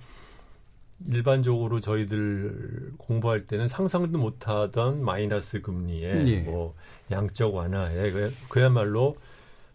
[1.06, 6.42] 일반적으로 저희들 공부할 때는 상상도 못하던 마이너스 금리에 예.
[6.42, 6.74] 뭐
[7.12, 8.12] 양적 완화에
[8.50, 9.16] 그야말로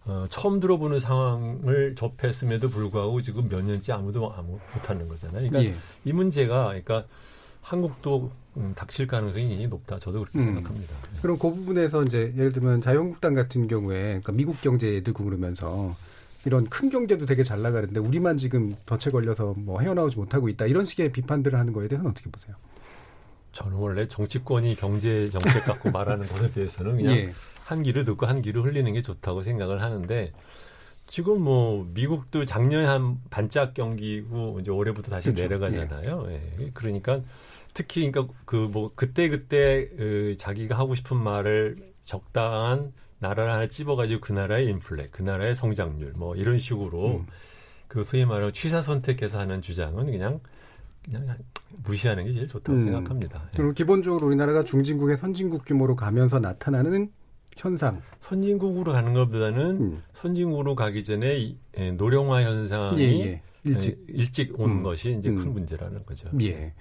[0.04, 5.48] 어, 처음 들어보는 상황을 접했음에도 불구하고 지금 몇 년째 아무도 아무 못하는 거잖아요.
[5.48, 5.76] 그러니까 예.
[6.04, 7.04] 이 문제가 그러니까
[7.60, 9.98] 한국도 음, 닥칠 가능성이 높다.
[9.98, 10.54] 저도 그렇게 음.
[10.56, 10.94] 생각합니다.
[11.22, 15.96] 그럼 그 부분에서 이제 예를 들면 자유한국당 같은 경우에 그러니까 미국 경제에 들고 그러면서
[16.44, 20.84] 이런 큰 경제도 되게 잘 나가는데 우리만 지금 덫에 걸려서 뭐 헤어나오지 못하고 있다 이런
[20.84, 22.56] 식의 비판들을 하는 거에 대해서는 어떻게 보세요?
[23.52, 27.30] 저는 원래 정치권이 경제 정책 갖고 말하는 것에 대해서는 그냥 예.
[27.64, 30.32] 한 귀를 듣고 한 귀를 흘리는 게 좋다고 생각을 하는데
[31.06, 35.42] 지금 뭐 미국도 작년에 한 반짝 경기고 이제 올해부터 다시 그렇죠.
[35.42, 36.26] 내려가잖아요.
[36.30, 36.56] 예.
[36.60, 36.70] 예.
[36.72, 37.20] 그러니까
[37.74, 44.20] 특히 그러니까 그 뭐 그때 그때 그 자기가 하고 싶은 말을 적당한 나라를 하나 찝어가지고
[44.20, 47.26] 그 나라의 인플레, 그 나라의 성장률, 뭐 이런 식으로 음.
[47.86, 50.40] 그 소위 말하는 취사 선택해서 하는 주장은 그냥
[51.04, 51.36] 그냥
[51.84, 52.80] 무시하는 게 제일 좋다고 음.
[52.80, 53.48] 생각합니다.
[53.54, 53.56] 예.
[53.56, 57.10] 그럼 기본적으로 우리나라가 중진국의 선진국 규모로 가면서 나타나는
[57.56, 58.02] 현상.
[58.20, 60.02] 선진국으로 가는 것보다는 음.
[60.14, 63.42] 선진국으로 가기 전에 예, 노령화 현상이 예, 예.
[63.64, 64.82] 일찍 예, 일찍 온 음.
[64.82, 65.52] 것이 이제 큰 음.
[65.52, 66.28] 문제라는 거죠.
[66.40, 66.72] 예.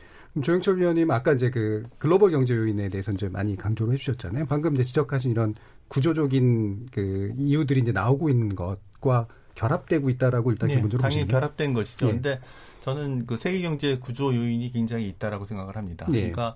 [0.41, 4.45] 조영철 위원님 아까 이제 그 글로벌 경제 요인에 대해서 이제 많이 강조를 해주셨잖아요.
[4.45, 5.55] 방금 이제 지적하신 이런
[5.91, 11.27] 구조적인 그 이유들이 이제 나오고 있는 것과 결합되고 있다라고 일단 예, 기본적으로 당연히 보시면.
[11.27, 12.05] 결합된 것이죠.
[12.07, 12.39] 그런데 예.
[12.79, 16.05] 저는 그 세계 경제 구조 요인이 굉장히 있다라고 생각을 합니다.
[16.11, 16.31] 예.
[16.31, 16.55] 그러니까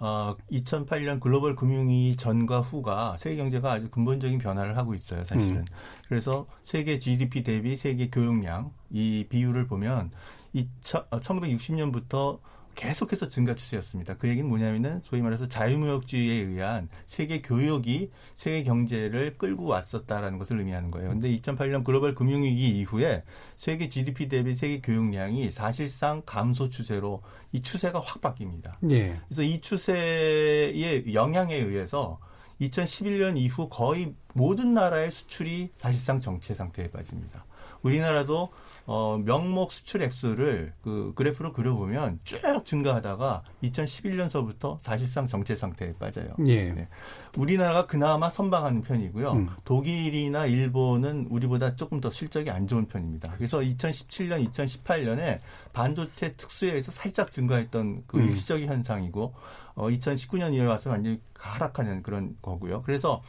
[0.00, 5.58] 어, 2008년 글로벌 금융위 전과 후가 세계 경제가 아주 근본적인 변화를 하고 있어요, 사실은.
[5.58, 5.64] 음.
[6.08, 10.10] 그래서 세계 GDP 대비 세계 교역량 이 비율을 보면
[10.54, 12.40] 이 1960년부터
[12.74, 14.16] 계속해서 증가 추세였습니다.
[14.16, 20.90] 그 얘기는 뭐냐면은 소위 말해서 자유무역주의에 의한 세계 교역이 세계 경제를 끌고 왔었다라는 것을 의미하는
[20.90, 21.10] 거예요.
[21.10, 23.22] 근데 2008년 글로벌 금융위기 이후에
[23.56, 28.72] 세계 GDP 대비 세계 교역량이 사실상 감소 추세로 이 추세가 확 바뀝니다.
[28.80, 29.20] 네.
[29.28, 32.18] 그래서 이 추세의 영향에 의해서
[32.60, 37.44] 2011년 이후 거의 모든 나라의 수출이 사실상 정체 상태에 빠집니다.
[37.82, 38.50] 우리나라도
[38.86, 46.34] 어, 명목 수출 액수를 그 그래프로 그려보면 쭉 증가하다가 2011년서부터 사실상 정체 상태에 빠져요.
[46.46, 46.72] 예.
[46.72, 46.88] 네.
[47.36, 49.32] 우리나라가 그나마 선방하는 편이고요.
[49.32, 49.48] 음.
[49.64, 53.34] 독일이나 일본은 우리보다 조금 더 실적이 안 좋은 편입니다.
[53.36, 55.38] 그래서 2017년, 2018년에
[55.72, 58.28] 반도체 특수에서 살짝 증가했던 그 음.
[58.28, 59.32] 일시적인 현상이고
[59.74, 62.82] 어, 2019년 이후에 와서 완전히 하락하는 그런 거고요.
[62.82, 63.22] 그래서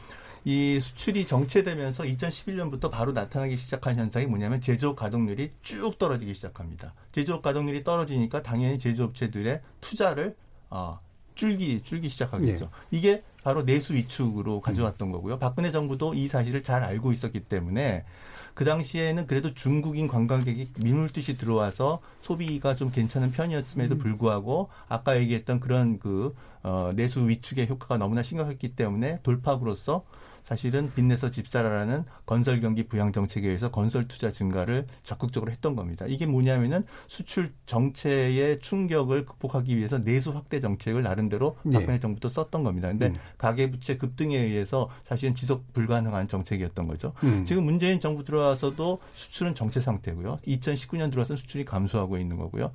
[0.44, 6.92] 이 수출이 정체되면서 2011년부터 바로 나타나기 시작한 현상이 뭐냐면 제조업 가동률이 쭉 떨어지기 시작합니다.
[7.12, 10.36] 제조업 가동률이 떨어지니까 당연히 제조업체들의 투자를
[10.68, 11.00] 어,
[11.34, 12.64] 줄기 줄기 시작하겠죠.
[12.66, 12.70] 네.
[12.90, 15.38] 이게 바로 내수 위축으로 가져왔던 거고요.
[15.38, 18.04] 박근혜 정부도 이 사실을 잘 알고 있었기 때문에
[18.52, 23.98] 그 당시에는 그래도 중국인 관광객이 민물듯이 들어와서 소비가 좀 괜찮은 편이었음에도 음.
[23.98, 30.04] 불구하고 아까 얘기했던 그런 그 어, 내수 위축의 효과가 너무나 심각했기 때문에 돌파구로서
[30.44, 36.04] 사실은 빚내서 집사라라는 건설 경기 부양 정책에 의해서 건설 투자 증가를 적극적으로 했던 겁니다.
[36.06, 41.78] 이게 뭐냐면은 수출 정체의 충격을 극복하기 위해서 내수 확대 정책을 나름대로 네.
[41.78, 42.00] 박근혜 네.
[42.00, 42.88] 정부도 썼던 겁니다.
[42.88, 43.14] 근데 음.
[43.38, 47.14] 가계 부채 급등에 의해서 사실은 지속 불가능한 정책이었던 거죠.
[47.24, 47.44] 음.
[47.46, 50.38] 지금 문재인 정부 들어와서도 수출은 정체 상태고요.
[50.46, 52.70] 2019년 들어와서 수출이 감소하고 있는 거고요.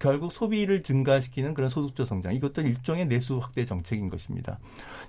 [0.00, 4.58] 결국 소비를 증가시키는 그런 소득주 성장 이것도 일종의 내수 확대 정책인 것입니다.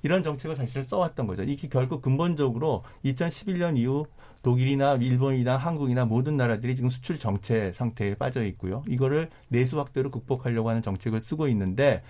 [0.04, 1.44] 이런 정책을 사실 써왔던 거죠.
[1.44, 4.06] 이게 결국 근본적으로 2011년 이후
[4.44, 8.84] 독일이나 일본이나 한국이나 모든 나라들이 지금 수출 정체 상태에 빠져 있고요.
[8.88, 12.04] 이거를 내수 확대로 극복하려고 하는 정책을 쓰고 있는데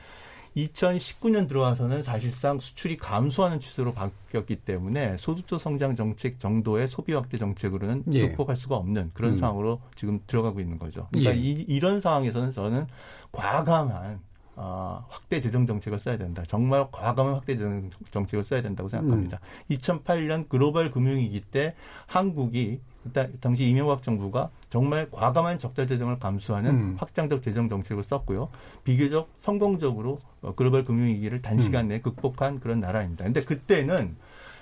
[0.55, 8.03] 2019년 들어와서는 사실상 수출이 감소하는 추세로 바뀌었기 때문에 소득도 성장 정책 정도의 소비 확대 정책으로는
[8.11, 8.27] 예.
[8.27, 9.35] 극복할 수가 없는 그런 음.
[9.35, 11.07] 상황으로 지금 들어가고 있는 거죠.
[11.11, 11.39] 그러니까 예.
[11.39, 12.87] 이, 이런 상황에서는 저는
[13.31, 14.19] 과감한
[14.55, 16.43] 어, 확대 재정 정책을 써야 된다.
[16.45, 19.39] 정말 과감한 확대 재정 정책을 써야 된다고 생각합니다.
[19.41, 19.75] 음.
[19.75, 26.95] 2008년 글로벌 금융위기 때 한국이 그때 당시 이명박 정부가 정말 과감한 적자 재정을 감수하는 음.
[26.99, 28.49] 확장적 재정 정책을 썼고요.
[28.83, 31.87] 비교적 성공적으로 어, 글로벌 금융위기를 단시간 음.
[31.89, 33.25] 내에 극복한 그런 나라입니다.
[33.25, 34.15] 근데 그때는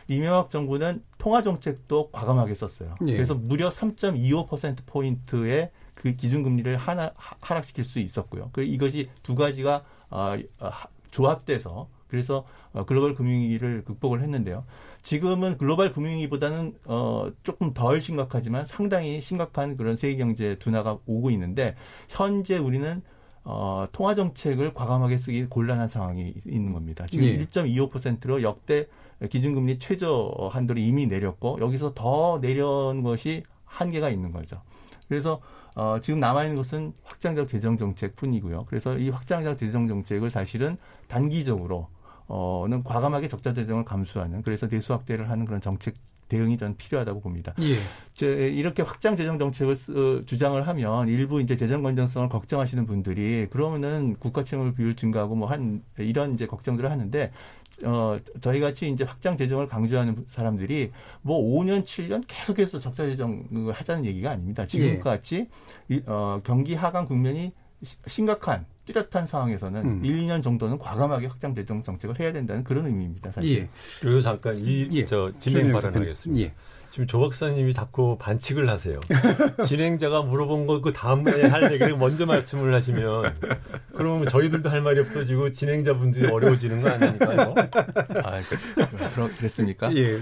[0.07, 2.95] 이명박 정부는 통화 정책도 과감하게 썼어요.
[3.07, 3.13] 예.
[3.13, 8.49] 그래서 무려 3.25% 포인트의 그 기준금리를 하나 하락시킬 수 있었고요.
[8.53, 10.35] 그 이것이 두 가지가 어,
[11.11, 14.65] 조합돼서 그래서 어, 글로벌 금융위기를 극복을 했는데요.
[15.03, 21.75] 지금은 글로벌 금융위기보다는 어 조금 덜 심각하지만 상당히 심각한 그런 세계 경제 둔화가 오고 있는데
[22.09, 23.01] 현재 우리는
[23.43, 27.07] 어, 통화 정책을 과감하게 쓰기 곤란한 상황이 있는 겁니다.
[27.09, 27.39] 지금 예.
[27.39, 28.87] 1.25%로 역대
[29.27, 34.61] 기준금리 최저 한도를 이미 내렸고 여기서 더 내려온 것이 한계가 있는 거죠.
[35.07, 35.41] 그래서
[35.75, 38.65] 어, 지금 남아 있는 것은 확장적 재정 정책뿐이고요.
[38.67, 41.87] 그래서 이 확장적 재정 정책을 사실은 단기적으로
[42.29, 45.95] 어는 과감하게 적자 재정을 감수하는 그래서 내수 확대를 하는 그런 정책
[46.29, 47.55] 대응이 전 필요하다고 봅니다.
[47.61, 47.77] 예.
[48.13, 53.47] 제 이렇게 확장 재정 정책을 쓰, 어, 주장을 하면 일부 이제 재정 건전성을 걱정하시는 분들이
[53.49, 57.31] 그러면은 국가 채무 비율 증가하고 뭐 한 이런 이제 걱정들을 하는데
[57.83, 60.91] 어 저희 같이 이제 확장 재정을 강조하는 사람들이
[61.23, 64.67] 뭐 5년 7년 계속해서 적자 재정을 하자는 얘기가 아닙니다.
[64.67, 65.47] 지금같이
[65.89, 66.03] 예.
[66.05, 67.51] 어 경기 하강 국면이
[68.05, 70.01] 심각한 뚜렷한 상황에서는 음.
[70.03, 73.31] 1, 2년 정도는 과감하게 확장 재정 정책을 해야 된다는 그런 의미입니다.
[73.31, 73.59] 사실.
[73.59, 73.69] 예.
[74.01, 75.37] 그리고 잠깐 이저 예.
[75.37, 76.41] 진행 발언하겠습니다.
[76.41, 76.53] 예.
[76.91, 78.99] 지금 조 박사님이 자꾸 반칙을 하세요.
[79.65, 83.35] 진행자가 물어본 거 그 다음에 할 얘기를 먼저 말씀을 하시면
[83.95, 87.53] 그러면 저희들도 할 말이 없어지고 진행자분들이 어려워지는 거 아닙니까?
[88.23, 89.93] 아, 그, 그랬습니까?
[89.95, 90.21] 예,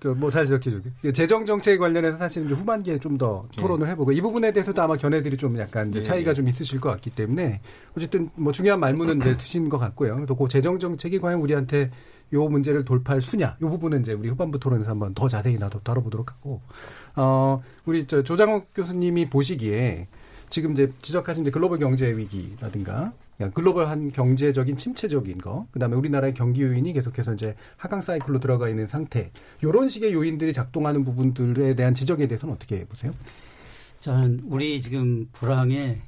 [0.00, 4.82] 그뭐 사실 저기 재정 정책 관련해서 사실은 후반기에 좀 더 토론을 해보고 이 부분에 대해서도
[4.82, 6.34] 아마 견해들이 좀 약간 이제 예, 차이가 예.
[6.34, 7.62] 좀 있으실 것 같기 때문에
[7.96, 10.26] 어쨌든 뭐 중요한 말문은 이제 드신 것 같고요.
[10.26, 11.90] 또 그 재정 정책이 과연 우리한테
[12.32, 16.32] 요 문제를 돌파할 수냐 요 부분은 이제 우리 후반부 토론에서 한번 더 자세히 나도 다뤄보도록
[16.32, 16.60] 하고
[17.14, 20.08] 어 우리 저 조장욱 교수님이 보시기에
[20.48, 23.12] 지금 이제 지적하신 이제 글로벌 경제 위기라든가
[23.52, 29.30] 글로벌한 경제적인 침체적인 거, 그다음에 우리나라의 경기 요인이 계속해서 이제 하강 사이클로 들어가 있는 상태,
[29.62, 33.12] 요런 식의 요인들이 작동하는 부분들에 대한 지적에 대해서는 어떻게 보세요?
[33.98, 35.98] 저는 우리 지금 불황에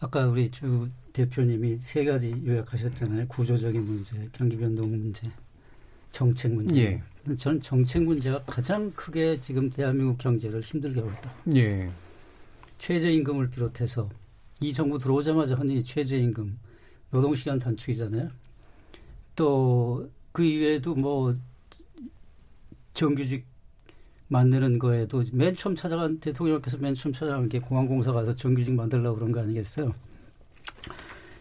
[0.00, 3.28] 아까 우리 주 대표님이 세 가지 요약하셨잖아요.
[3.28, 5.30] 구조적인 문제, 경기 변동 문제,
[6.10, 6.82] 정책 문제.
[6.82, 7.34] 예.
[7.36, 11.32] 저는 정책 문제가 가장 크게 지금 대한민국 경제를 힘들게 하고 있다.
[11.56, 11.90] 예.
[12.78, 14.08] 최저임금을 비롯해서
[14.60, 16.58] 이 정부 들어오자마자 흔히 최저임금,
[17.10, 18.30] 노동시간 단축이잖아요.
[19.34, 21.34] 또 그 이외에도 뭐
[22.92, 23.46] 정규직
[24.28, 29.32] 만드는 거에도 맨 처음 찾아간 대통령께서 맨 처음 찾아간 게 공항공사 가서 정규직 만들려고 그런
[29.32, 29.94] 거 아니겠어요?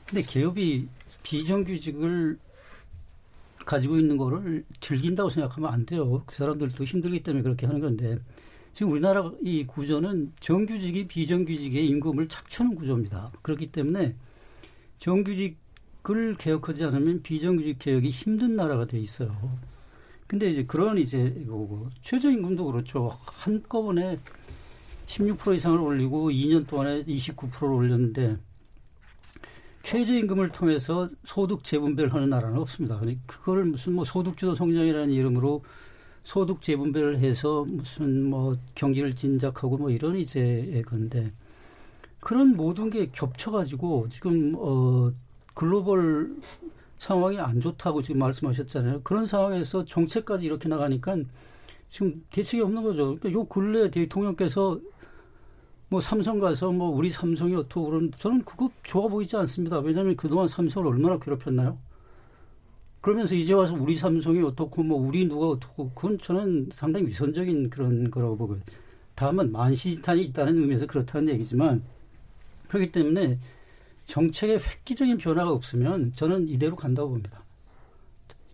[0.06, 0.88] 근데 기업이
[1.24, 2.38] 비정규직을
[3.66, 6.24] 가지고 있는 거를 즐긴다고 생각하면 안 돼요.
[6.28, 8.20] 그 사람들도 힘들기 때문에 그렇게 하는 건데
[8.74, 13.32] 지금 우리나라 이 구조는 정규직이 비정규직의 임금을 착취하는 구조입니다.
[13.42, 14.16] 그렇기 때문에
[14.98, 19.58] 정규직을 개혁하지 않으면 비정규직 개혁이 힘든 나라가 돼 있어요.
[20.28, 23.18] 근데 이제 그런 이제 이거 최저임금도 그렇죠.
[23.26, 24.20] 한꺼번에
[25.06, 28.38] 16% 이상을 올리고 2년 동안에 29%를 올렸는데
[29.84, 33.00] 최저임금을 통해서 소득 재분배를 하는 나라는 없습니다.
[33.28, 35.64] 그거를 무슨 뭐 소득주도 성장이라는 이름으로
[36.24, 41.32] 소득 재분배를 해서 무슨 뭐 경기를 진작하고 뭐 이런 이제 건데
[42.20, 45.12] 그런 모든 게 겹쳐가지고 지금 어
[45.54, 46.36] 글로벌
[46.98, 49.02] 상황이 안 좋다고 지금 말씀하셨잖아요.
[49.04, 51.18] 그런 상황에서 정책까지 이렇게 나가니까
[51.90, 53.16] 지금 대책이 없는 거죠.
[53.16, 54.80] 그러니까 요 근래 대통령께서
[55.90, 59.80] 뭐 삼성 가서 뭐 우리 삼성이 어떻고 그런 저는 그거 좋아 보이지 않습니다.
[59.80, 61.78] 왜냐하면 그동안 삼성을 얼마나 괴롭혔나요?
[63.02, 68.10] 그러면서 이제 와서 우리 삼성이 어떻고 뭐 우리 누가 어떻고 그건 저는 상당히 위선적인 그런
[68.10, 68.58] 거라고 보고
[69.14, 71.84] 다만 만시지탄이 있다는 의미에서 그렇다는 얘기지만
[72.68, 73.38] 그렇기 때문에
[74.06, 77.44] 정책의 획기적인 변화가 없으면 저는 이대로 간다고 봅니다.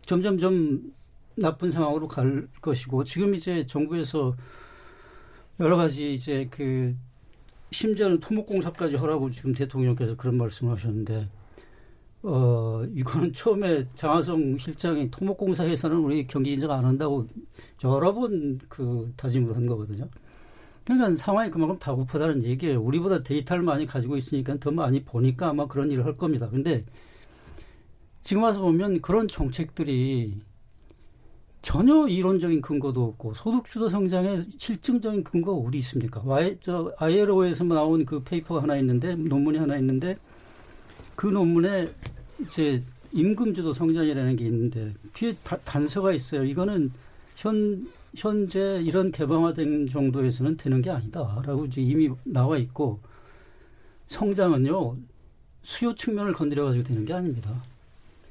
[0.06, 0.94] 점점 좀
[1.36, 4.36] 나쁜 상황으로 갈 것이고 지금 이제 정부에서
[5.60, 6.96] 여러 가지 이제 그
[7.72, 11.30] 심지어는 토목공사까지 하라고 지금 대통령께서 그런 말씀을 하셨는데
[12.24, 17.28] 어 이거는 처음에 장하성 실장이 토목공사 회사는 우리 경기 인정 안 한다고
[17.84, 20.08] 여러 번 그 다짐을 한 거거든요.
[20.97, 22.82] 그러니까 상황이 그만큼 다급하다는 얘기예요.
[22.82, 26.49] 우리보다 데이터를 많이 가지고 있으니까 더 많이 보니까 아마 그런 일을 할 겁니다.
[26.49, 26.86] 근데
[28.21, 30.39] 지금 와서 보면 그런 정책들이
[31.62, 36.21] 전혀 이론적인 근거도 없고 소득주도 성장의 실증적인 근거가 어디 있습니까?
[36.25, 40.17] 와이, 저 ILO에서 나온 그 paper가 하나 있는데 논문이 하나 있는데
[41.15, 41.88] 그 논문에
[42.39, 46.43] 이제 임금주도 성장이라는 게 있는데 뒤에 다, 단서가 있어요.
[46.43, 46.91] 이거는
[47.36, 53.00] 현 현재 이런 개방화된 정도에서는 되는 게 아니다라고 이제 이미 나와 있고
[54.08, 54.97] 성장은요
[55.63, 57.62] 수요 측면을 건드려 가지고 되는 게 아닙니다.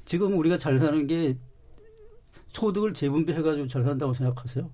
[0.05, 1.37] 지금 우리가 잘 사는 게
[2.49, 4.69] 소득을 재분배해 가지고 잘 산다고 생각하세요?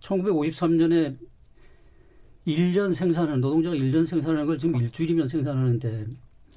[0.00, 1.16] 1953년에
[2.46, 6.06] 1년 생산하는, 노동자가 1년 생산하는 걸 지금 일주일이면 생산하는데,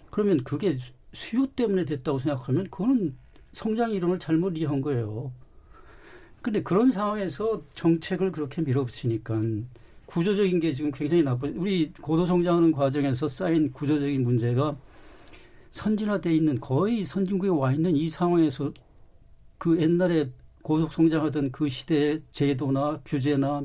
[0.09, 0.77] 그러면 그게
[1.13, 3.15] 수요 때문에 됐다고 생각하면, 그거는
[3.53, 5.31] 성장 이론을 잘못 이해한 거예요.
[6.45, 9.41] 근데 그런 상황에서 정책을 그렇게 밀어붙이니까,
[10.05, 11.47] 구조적인 게 지금 굉장히 나빠.
[11.55, 14.77] 우리 고도 성장하는 과정에서 쌓인 구조적인 문제가
[15.71, 18.71] 선진화돼 있는 거의 선진국에 와 있는 이 상황에서
[19.57, 20.29] 그 옛날에
[20.61, 23.63] 고속 성장하던 그 시대의 제도나 규제나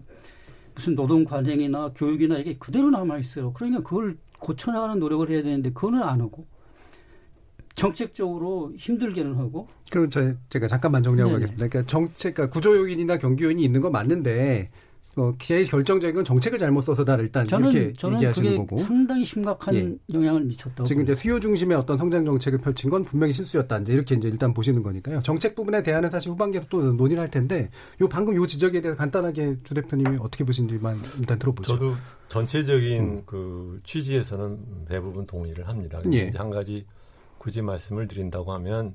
[0.74, 3.52] 무슨 노동 관행이나 교육이나 이게 그대로 남아 있어요.
[3.52, 6.46] 그러니까 그걸 고쳐나가는 노력을 해야 되는데 그거는 안 하고
[7.80, 9.68] 정책적으로 힘들게는 하고.
[9.90, 10.08] 그럼
[10.48, 11.40] 제가 잠깐만 정리하고 네네.
[11.40, 11.68] 가겠습니다.
[11.68, 14.70] 그러니까 정책, 그러니까 구조 요인이나 경기 요인이 있는 건 맞는데
[15.16, 19.74] 어, 제일 결정적인 건 정책을 잘못 써서다 일단 저는, 이렇게 저는 얘기하시는 거고 상당히 심각한
[19.74, 19.94] 예.
[20.12, 24.14] 영향을 미쳤다고 지금 이제 수요 중심의 어떤 성장 정책을 펼친 건 분명히 실수였다 이제 이렇게
[24.14, 28.36] 이제 일단 보시는 거니까요 정책 부분에 대한은 사실 후반기에서 또 논의를 할 텐데 요 방금
[28.36, 31.72] 요 지적에 대해서 간단하게 주 대표님이 어떻게 보시는지만 일단 들어보죠.
[31.72, 31.94] 저도
[32.28, 33.22] 전체적인 음.
[33.26, 36.00] 그 취지에서는 대부분 동의를 합니다.
[36.12, 36.28] 예.
[36.28, 36.86] 이제 한 가지
[37.40, 38.94] 굳이 말씀을 드린다고 하면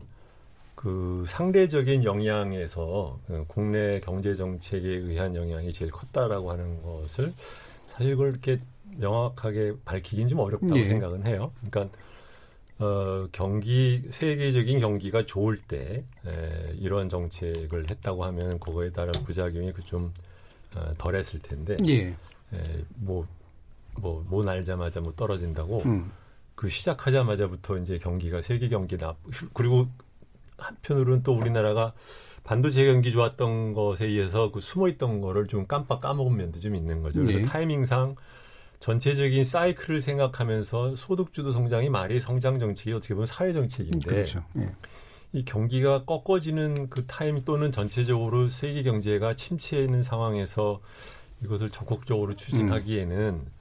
[0.75, 7.33] 그 상대적인 영향에서 그 국내 경제 정책에 의한 영향이 제일 컸다라고 하는 것을
[7.87, 8.59] 사실 그걸 이렇게
[8.97, 10.85] 명확하게 밝히긴 좀 어렵다고 예.
[10.85, 11.53] 생각은 해요.
[11.67, 11.97] 그러니까
[12.77, 20.13] 어, 경기 세계적인 경기가 좋을 때 에, 이런 정책을 했다고 하면 그거에 따른 부작용이 그좀
[20.75, 22.15] 어, 덜했을 텐데 예.
[22.97, 23.27] 뭐뭐
[23.99, 26.11] 뭐, 뭐 날자마자 뭐 떨어진다고 음.
[26.55, 29.15] 그 시작하자마자부터 이제 경기가 세계 경기 나
[29.53, 29.87] 그리고
[30.57, 31.93] 한편으로는 또 우리나라가
[32.43, 37.01] 반도체 경기 좋았던 것에 의해서 그 숨어 있던 거를 좀 깜빡 까먹은 면도 좀 있는
[37.01, 37.21] 거죠.
[37.21, 37.45] 그래서 네.
[37.45, 38.15] 타이밍상
[38.79, 44.43] 전체적인 사이클을 생각하면서 소득주도 성장이 말이 성장 정책이 어떻게 보면 사회 정책인데 그렇죠.
[44.53, 44.67] 네.
[45.33, 50.81] 이 경기가 꺾어지는 그 타임 또는 전체적으로 세계 경제가 침체해 있는 상황에서
[51.43, 53.54] 이것을 적극적으로 추진하기에는 음.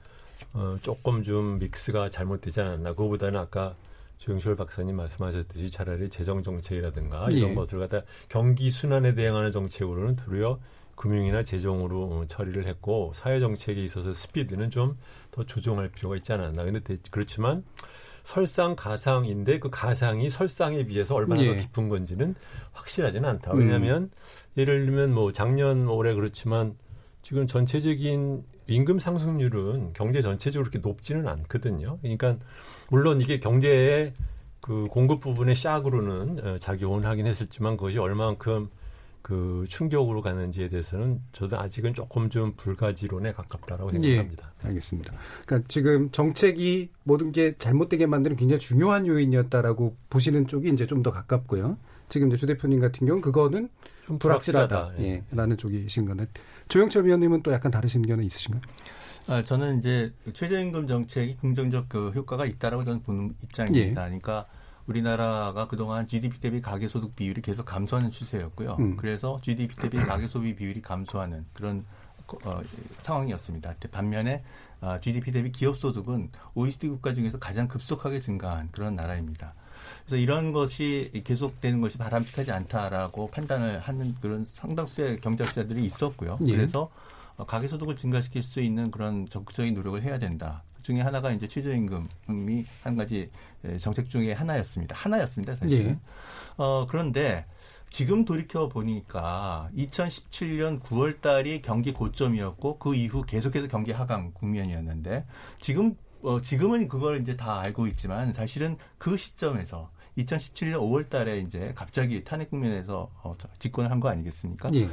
[0.55, 2.91] 어, 조금 좀 믹스가 잘못되지 않았나.
[2.91, 3.75] 그거보다는 아까
[4.17, 7.55] 조영철 박사님 말씀하셨듯이 차라리 재정 정책이라든가 이런 예.
[7.55, 10.59] 것을 갖다 경기 순환에 대응하는 정책으로는 도리어
[10.95, 14.97] 금융이나 재정으로 처리를 했고 사회 정책에 있어서 스피드는 좀
[15.35, 16.63] 더 조정할 필요가 있지 않았나.
[16.63, 16.79] 근데
[17.11, 17.63] 그렇지만
[18.23, 21.49] 설상 가상인데 그 가상이 설상에 비해서 얼마나 예.
[21.49, 22.35] 더 깊은 건지는
[22.71, 23.53] 확실하지는 않다.
[23.53, 24.11] 왜냐하면 음.
[24.57, 26.75] 예를 들면 뭐 작년 올해 그렇지만
[27.21, 31.99] 지금 전체적인 임금 상승률은 경제 전체적으로 그렇게 높지는 않거든요.
[32.01, 32.37] 그러니까
[32.89, 34.13] 물론 이게 경제의
[34.61, 38.69] 그 공급 부분의 샥으로는 어, 작용을 하긴 했었지만 그것이 얼마만큼
[39.21, 44.53] 그 충격으로 가는지에 대해서는 저도 아직은 조금 좀 불가지론에 가깝다라고 생각합니다.
[44.63, 45.15] 예, 알겠습니다.
[45.45, 51.11] 그러니까 지금 정책이 모든 게 잘못되게 만드는 굉장히 중요한 요인이었다라고 보시는 쪽이 이제 좀 더
[51.11, 51.77] 가깝고요.
[52.09, 53.69] 지금 이제 주 대표님 같은 경우 그거는
[54.05, 54.91] 좀 불확실하다.
[54.99, 56.27] 예, 라는 쪽이신 거는
[56.69, 58.61] 조영철 위원님은 또 약간 다르신 의견은 있으신가요?
[59.27, 64.01] 아, 저는 이제 최저임금 정책이 긍정적 그 효과가 있다라고 저는 보는 입장입니다.
[64.03, 64.05] 예.
[64.05, 64.45] 그러니까
[64.85, 68.77] 우리나라가 그동안 GDP 대비 가계소득 비율이 계속 감소하는 추세였고요.
[68.79, 68.97] 음.
[68.97, 71.83] 그래서 GDP 대비 가계소비 비율이 감소하는 그런
[72.43, 72.61] 어,
[73.01, 73.75] 상황이었습니다.
[73.91, 74.43] 반면에
[74.81, 79.55] 어, GDP 대비 기업소득은 OECD 국가 중에서 가장 급속하게 증가한 그런 나라입니다.
[80.05, 86.39] 그래서 이런 것이 계속되는 것이 바람직하지 않다라고 판단을 하는 그런 상당수의 경제학자들이 있었고요.
[86.47, 86.55] 예.
[86.55, 86.89] 그래서
[87.37, 90.63] 어, 가계소득을 증가시킬 수 있는 그런 적극적인 노력을 해야 된다.
[90.85, 93.29] 중에 하나가 이제 최저임금이 한 가지
[93.79, 94.95] 정책 중에 하나였습니다.
[94.95, 95.85] 하나였습니다, 사실은.
[95.87, 95.99] 네.
[96.57, 97.45] 어, 그런데
[97.89, 105.25] 지금 돌이켜 보니까 2017년 9월 달이 경기 고점이었고 그 이후 계속해서 경기 하강 국면이었는데
[105.59, 105.95] 지금
[106.25, 112.23] 어, 지금은 그걸 이제 다 알고 있지만 사실은 그 시점에서 2017년 5월 달에 이제 갑자기
[112.23, 114.69] 탄핵 국면에서 어, 집권을 한 거 아니겠습니까?
[114.73, 114.89] 예.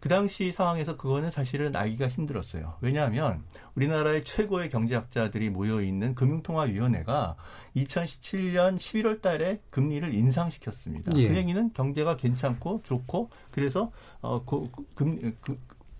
[0.00, 2.76] 그 당시 상황에서 그거는 사실은 알기가 힘들었어요.
[2.80, 3.42] 왜냐하면
[3.74, 7.34] 우리나라의 최고의 경제학자들이 모여 있는 금융통화위원회가
[7.74, 11.16] 2017년 11월 달에 금리를 인상시켰습니다.
[11.16, 11.28] 예.
[11.28, 15.58] 그 얘기는 경제가 괜찮고 좋고 그래서 어, 그, 금, 그,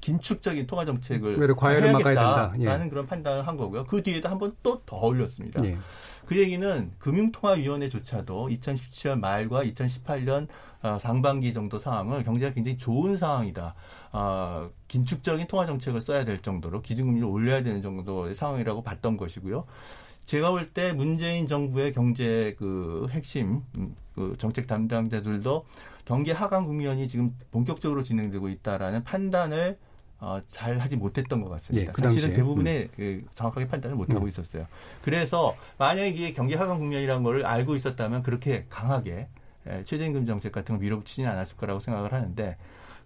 [0.09, 2.15] 긴축적인 통화 정책을 과열을 막아야
[2.55, 2.91] 된다라는 예.
[2.91, 3.85] 그런 판단을 한 거고요.
[3.85, 5.63] 그 뒤에도 한 번 또 더 올렸습니다.
[5.65, 5.77] 예.
[6.25, 10.47] 그 얘기는 금융통화위원회조차도 2017년 말과 2018년
[10.83, 13.75] 어, 상반기 정도 상황을 경제가 굉장히 좋은 상황이다.
[14.13, 19.65] 어, 긴축적인 통화 정책을 써야 될 정도로 기준금리를 올려야 되는 정도의 상황이라고 봤던 것이고요.
[20.27, 25.65] 제가 볼 때 문재인 정부의 경제 그 핵심 음, 그 정책 담당자들도
[26.05, 29.79] 경기 하강 국면이 지금 본격적으로 진행되고 있다라는 판단을
[30.21, 31.89] 어, 잘 하지 못했던 것 같습니다.
[31.89, 32.89] 예, 그 사실은 대부분의 음.
[32.97, 34.29] 그 정확하게 판단을 못하고 음.
[34.29, 34.67] 있었어요.
[35.03, 39.29] 그래서 만약에 이게 경기 하강 국면이라는 걸 알고 있었다면 그렇게 강하게
[39.69, 42.57] 예, 최저임금 정책 같은 걸 밀어붙이지는 않았을 거라고 생각을 하는데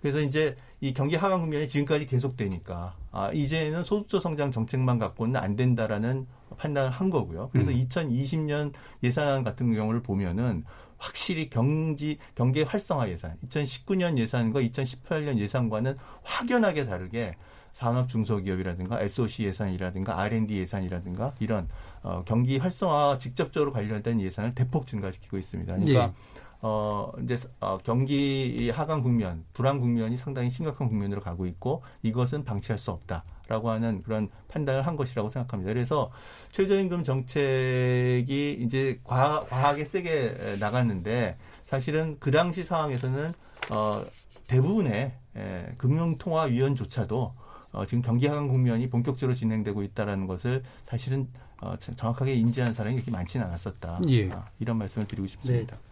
[0.00, 5.54] 그래서 이제 이 경기 하강 국면이 지금까지 계속되니까 아 이제는 소득조 성장 정책만 갖고는 안
[5.54, 7.50] 된다라는 판단을 한 거고요.
[7.52, 7.76] 그래서 음.
[7.76, 8.72] 2020년
[9.02, 10.64] 예산안 같은 경우를 보면은
[11.02, 17.34] 확실히 경지 경계 활성화 예산 2019년 예산과 2018년 예산과는 확연하게 다르게
[17.72, 21.68] 산업 중소기업이라든가 SOC 예산이라든가 R&D 예산이라든가 이런
[22.02, 25.74] 어, 경기 활성화 직접적으로 관련된 예산을 대폭 증가시키고 있습니다.
[25.74, 26.12] 그러니까 예.
[26.60, 32.78] 어, 이제, 어, 경기 하강 국면, 불안 국면이 상당히 심각한 국면으로 가고 있고 이것은 방치할
[32.78, 35.72] 수 없다 라고 하는 그런 판단을 한 것이라고 생각합니다.
[35.72, 36.10] 그래서
[36.52, 43.32] 최저임금 정책이 이제 과, 과하게 세게 나갔는데 사실은 그 당시 상황에서는
[43.70, 44.04] 어,
[44.46, 47.34] 대부분의 에, 금융통화위원조차도
[47.72, 51.28] 어, 지금 경기 하강 국면이 본격적으로 진행되고 있다라는 것을 사실은
[51.60, 54.00] 어, 정확하게 인지한 사람이 그렇게 많지는 않았었다.
[54.08, 54.30] 예.
[54.30, 55.76] 어, 이런 말씀을 드리고 싶습니다.
[55.76, 55.82] 네.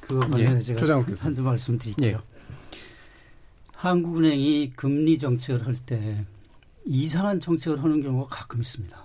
[0.00, 2.18] 그 관련해서 예, 제가 한두 말씀 드릴게요.
[2.18, 2.32] 예.
[3.74, 6.24] 한국은행이 금리 정책을 할 때
[6.84, 9.04] 이상한 정책을 하는 경우가 가끔 있습니다.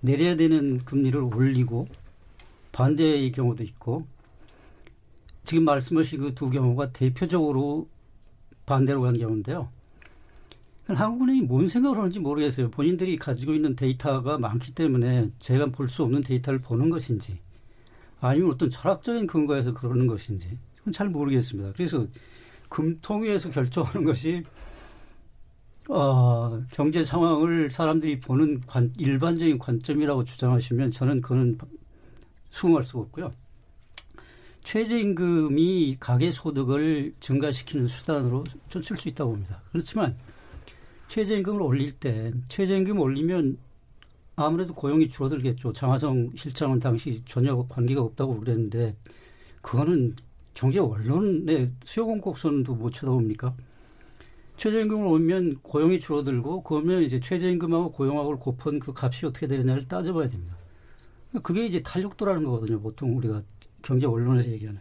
[0.00, 1.88] 내려야 되는 금리를 올리고
[2.72, 4.06] 반대의 경우도 있고
[5.44, 7.88] 지금 말씀하신 그 두 경우가 대표적으로
[8.66, 9.68] 반대로 간 경우인데요.
[10.86, 12.70] 한국은행이 뭔 생각을 하는지 모르겠어요.
[12.70, 17.38] 본인들이 가지고 있는 데이터가 많기 때문에 제가 볼 수 없는 데이터를 보는 것인지
[18.20, 21.72] 아니면 어떤 철학적인 근거에서 그러는 것인지 그건 잘 모르겠습니다.
[21.74, 22.06] 그래서
[22.68, 24.44] 금통위에서 결정하는 것이
[25.92, 31.58] 어, 경제 상황을 사람들이 보는 관, 일반적인 관점이라고 주장하시면 저는 그거는
[32.50, 33.32] 수긍할 수가 없고요.
[34.62, 39.62] 최저임금이 가계 소득을 증가시키는 수단으로 좀 쓸 수 있다고 봅니다.
[39.72, 40.16] 그렇지만
[41.08, 43.58] 최저임금을 올릴 때 최저임금 올리면
[44.36, 45.72] 아무래도 고용이 줄어들겠죠.
[45.72, 48.94] 장하성 실장은 당시 전혀 관계가 없다고 그랬는데
[49.60, 50.14] 그거는
[50.54, 53.54] 경제 원론의 수요 공곡선도 못 쳐다봅니까?
[54.60, 60.54] 최저임금을 오면 고용이 줄어들고 그러면 이제 최저임금하고 고용하고 곱한 그 값이 어떻게 되느냐를 따져봐야 됩니다.
[61.42, 62.78] 그게 이제 탄력도라는 거거든요.
[62.78, 63.42] 보통 우리가
[63.80, 64.78] 경제 원론에서 얘기하는.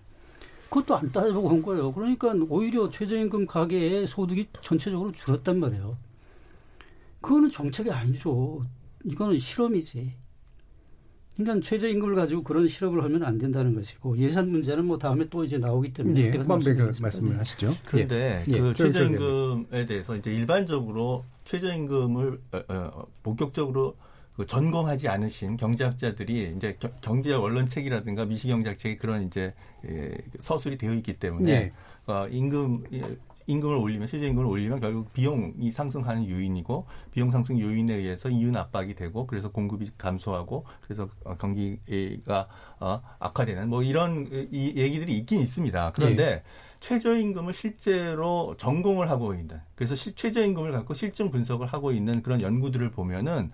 [0.70, 1.94] 그것도 안 따져보고 온 거예요.
[1.94, 5.98] 그러니까 오히려 최저임금 가계의 소득이 전체적으로 줄었단 말이에요.
[7.22, 8.66] 그거는 정책이 아니죠.
[9.06, 10.14] 이거는 실험이지.
[11.40, 15.58] 그러니까 최저임금을 가지고 그런 실험을 하면 안 된다는 것이고 예산 문제는 뭐 다음에 또 이제
[15.58, 17.72] 나오기 때문에 예, 만배가 말씀을 하시죠.
[17.86, 18.60] 그런데 예.
[18.60, 18.74] 그 예.
[18.74, 23.96] 최저임금에 대해서 이제 일반적으로 최저임금을 어, 어, 본격적으로
[24.36, 29.54] 그 전공하지 않으신 경제학자들이 이제 경제 원론책이라든가 미시경제학책에 그런 이제
[29.90, 31.72] 예, 서술이 되어 있기 때문에 예.
[32.12, 32.84] 어, 임금
[33.50, 38.94] 임금을 올리면 최저 임금을 올리면 결국 비용이 상승하는 요인이고 비용 상승 요인에 의해서 이윤 압박이
[38.94, 42.48] 되고 그래서 공급이 감소하고 그래서 어, 경기가
[42.80, 45.94] 어, 악화되는 뭐 이런 이 얘기들이 있긴 있습니다.
[45.96, 46.44] 그런데 예.
[46.80, 52.92] 최저임금을 실제로 전공을 하고 있는 그래서 실, 최저임금을 갖고 실증 분석을 하고 있는 그런 연구들을
[52.92, 53.52] 보면은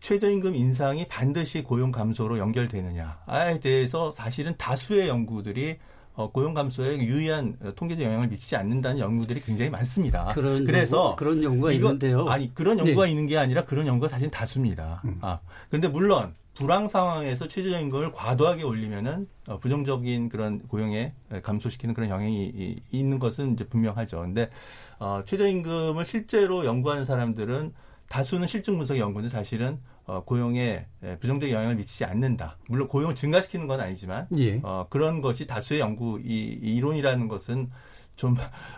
[0.00, 5.89] 최저임금 인상이 반드시 고용 감소로 연결되느냐에 대해서 사실은 다수의 연구들이 어,
[6.32, 10.32] 고용 감소에 유의한 통계적 영향을 미치지 않는다는 연구들이 굉장히 많습니다.
[10.34, 12.28] 그런 그래서 연구, 그런 연구가 이거, 있는데요.
[12.28, 13.10] 아니 그런 연구가 네.
[13.10, 15.02] 있는 게 아니라 그런 연구가 사실 다수입니다.
[15.04, 15.18] 음.
[15.20, 22.52] 아 그런데 물론 불황 상황에서 최저임금을 과도하게 올리면은 어, 부정적인 그런 고용에 감소시키는 그런 영향이
[22.54, 24.20] 이, 있는 것은 이제 분명하죠.
[24.20, 24.50] 근데
[24.98, 27.72] 어, 최저임금을 실제로 연구하는 사람들은
[28.10, 30.84] 다수는 실증 분석 연구는 사실은 어, 고용에
[31.20, 32.58] 부정적인 영향을 미치지 않는다.
[32.68, 34.58] 물론 고용을 증가시키는 건 아니지만 예.
[34.64, 37.70] 어, 그런 것이 다수의 연구 이, 이 이론이라는 것은
[38.16, 38.34] 좀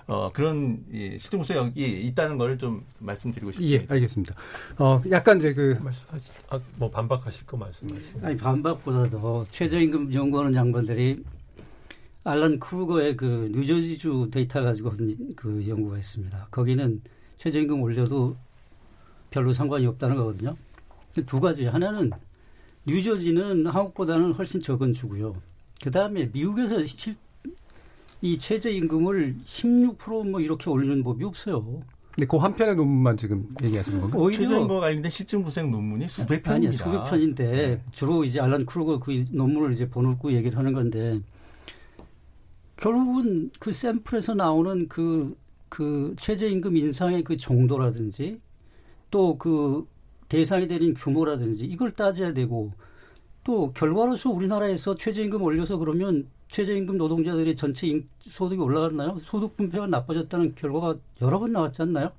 [0.07, 3.85] 어, 그런 이 실증 분석이 있다는 걸 좀 말씀드리고 싶습니다.
[3.85, 4.35] 예, 알겠습니다.
[4.79, 8.19] 어, 약간 이제 그 말씀하시, 아, 뭐 반박하실 거 말씀하시죠.
[8.23, 11.25] 아니 반박보다도 최저임금 연구하는 장관들이
[12.25, 14.93] 알란 크루거의 그 뉴저지주 데이터 가지고
[15.37, 16.49] 그 연구가 있습니다.
[16.51, 17.01] 거기는
[17.39, 18.37] 최저임금 올려도
[19.33, 20.57] 별로 상관이 없다는 거거든요.
[21.27, 21.65] 두 가지.
[21.67, 22.11] 하나는
[22.87, 25.35] 뉴저지는 한국보다는 훨씬 적은 주고요.
[25.83, 27.17] 그 다음에 미국에서 실,
[28.21, 31.83] 이 최저임금을 16%뭐 이렇게 올리는 법이 없어요.
[32.15, 34.31] 근데 그 한 편의 논문만 지금 얘기하시는 건가요?
[34.31, 36.85] 최저임금과 관련된 실증 분석 논문이 수백 편입니다.
[36.85, 37.81] 아니요, 수백 편인데 네.
[37.91, 41.21] 주로 이제 알란 크루거 그 논문을 이제 보놓고 얘기를 하는 건데
[42.77, 45.37] 결국은 그 샘플에서 나오는 그,
[45.69, 48.41] 그 최저임금 인상의 그 정도라든지
[49.13, 49.87] 또 그
[50.29, 52.73] 대상이 되는 규모라든지 이걸 따져야 되고
[53.45, 59.19] 또 결과로서 우리나라에서 최저임금 올려서 그러면 최저임금 노동자들의 전체 소득이 올라갔나요?
[59.23, 62.13] 소득 분배가 나빠졌다는 결과가 여러 번 나왔지 않나요?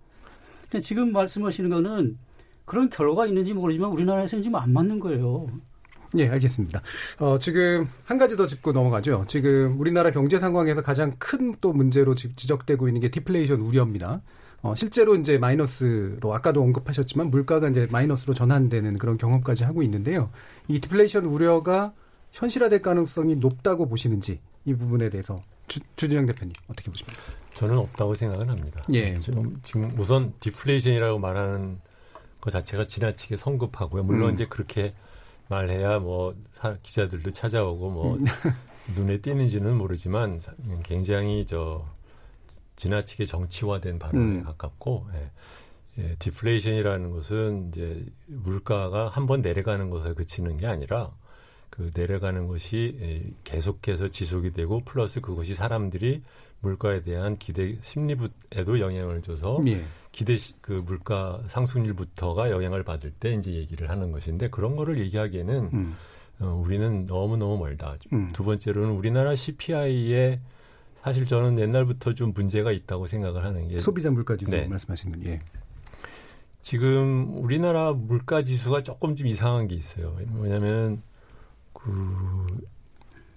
[0.70, 2.18] 그러니까 지금 말씀하시는 거는
[2.66, 5.48] 그런 결과가 있는지 모르지만 우리나라에서는 지금 안 맞는 거예요.
[6.18, 6.82] 예, 알겠습니다.
[7.20, 9.26] 어, 지금 한 가지 더 짚고 넘어가죠.
[9.28, 14.22] 지금 우리나라 경제 상황에서 가장 큰 또 문제로 지적되고 있는 게 디플레이션 우려입니다.
[14.64, 20.32] 어, 실제로 이제 마이너스로 아까도 언급하셨지만 물가가 이제 마이너스로 전환되는 그런 경험까지 하고 있는데요.
[20.70, 21.93] 이 디플레이션 우려가
[22.32, 27.22] 현실화될 가능성이 높다고 보시는지 이 부분에 대해서 주, 주진영 대표님 어떻게 보십니까?
[27.55, 28.82] 저는 없다고 생각은 합니다.
[28.93, 29.20] 예.
[29.20, 31.80] 지금, 지금 우선 디플레이션이라고 말하는
[32.39, 34.03] 것 자체가 지나치게 성급하고요.
[34.03, 34.34] 물론 음.
[34.34, 34.93] 이제 그렇게
[35.49, 38.26] 말해야 뭐 사, 기자들도 찾아오고 뭐 음.
[38.95, 40.41] 눈에 띄는지는 모르지만
[40.84, 41.86] 굉장히 저
[42.84, 44.44] 지나치게 정치화된 발언에 음.
[44.44, 45.32] 가깝고 예.
[46.00, 51.12] 예, 디플레이션이라는 것은 이제 물가가 한 번 내려가는 것에 그치는 게 아니라
[51.70, 56.24] 그 내려가는 것이 예, 계속해서 지속이 되고 플러스 그것이 사람들이
[56.62, 59.84] 물가에 대한 기대 심리에도 영향을 줘서 예.
[60.12, 65.96] 기대 그 물가 상승률부터가 영향을 받을 때 이제 얘기를 하는 것인데 그런 거를 얘기하기에는 음.
[66.40, 67.96] 어, 우리는 너무 너무 멀다.
[68.12, 68.32] 음.
[68.34, 70.40] 두 번째로는 우리나라 CPI의
[71.04, 74.66] 사실 저는 옛날부터 좀 문제가 있다고 생각을 하는 게 소비자 물가 지수 네.
[74.68, 75.39] 말씀하신 건 예.
[76.62, 80.18] 지금 우리나라 물가 지수가 조금 좀 이상한 게 있어요.
[80.30, 81.01] 뭐냐면
[81.74, 82.45] 그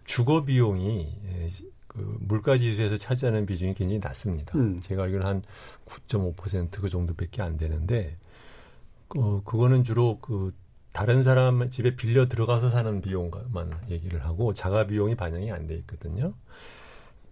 [0.05, 1.51] 주거 비용이 예,
[1.89, 4.57] 그 물가 지수에서 차지하는 비중이 굉장히 낮습니다.
[4.57, 4.81] 음.
[4.81, 5.43] 제가 알기로는 한
[5.87, 8.17] 9.5%그 정도밖에 안 되는데
[9.09, 10.55] 그 그거는 주로 그
[10.93, 16.33] 다른 사람 집에 빌려 들어가서 사는 비용만 얘기를 하고 자가 비용이 반영이 안 돼 있거든요.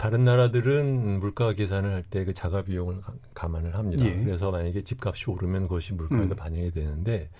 [0.04, 3.00] 다른 나라들은 물가 계산을 할 때 그 자가 비용을
[3.32, 4.04] 감안을 합니다.
[4.04, 4.22] 예.
[4.22, 6.36] 그래서 만약에 집값이 오르면 그것이 물가에도 음.
[6.36, 7.30] 반영이 되는데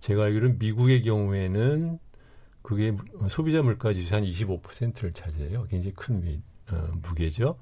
[0.00, 1.98] 제가 알기로는 미국의 경우에는
[2.60, 2.94] 그게
[3.30, 5.64] 소비자 물가 지수 한 25%를 차지해요.
[5.64, 7.56] 굉장히 큰 미, 어, 무게죠.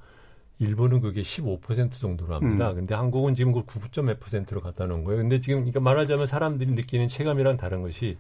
[0.59, 2.71] 일본은 그게 15% 정도로 합니다.
[2.71, 2.75] 음.
[2.75, 5.21] 근데 한국은 지금 그 9.몇 퍼센트로 갖다 놓은 거예요.
[5.23, 8.19] 근데 지금 그러니까 말하자면 사람들이 느끼는 체감이랑 다른 것이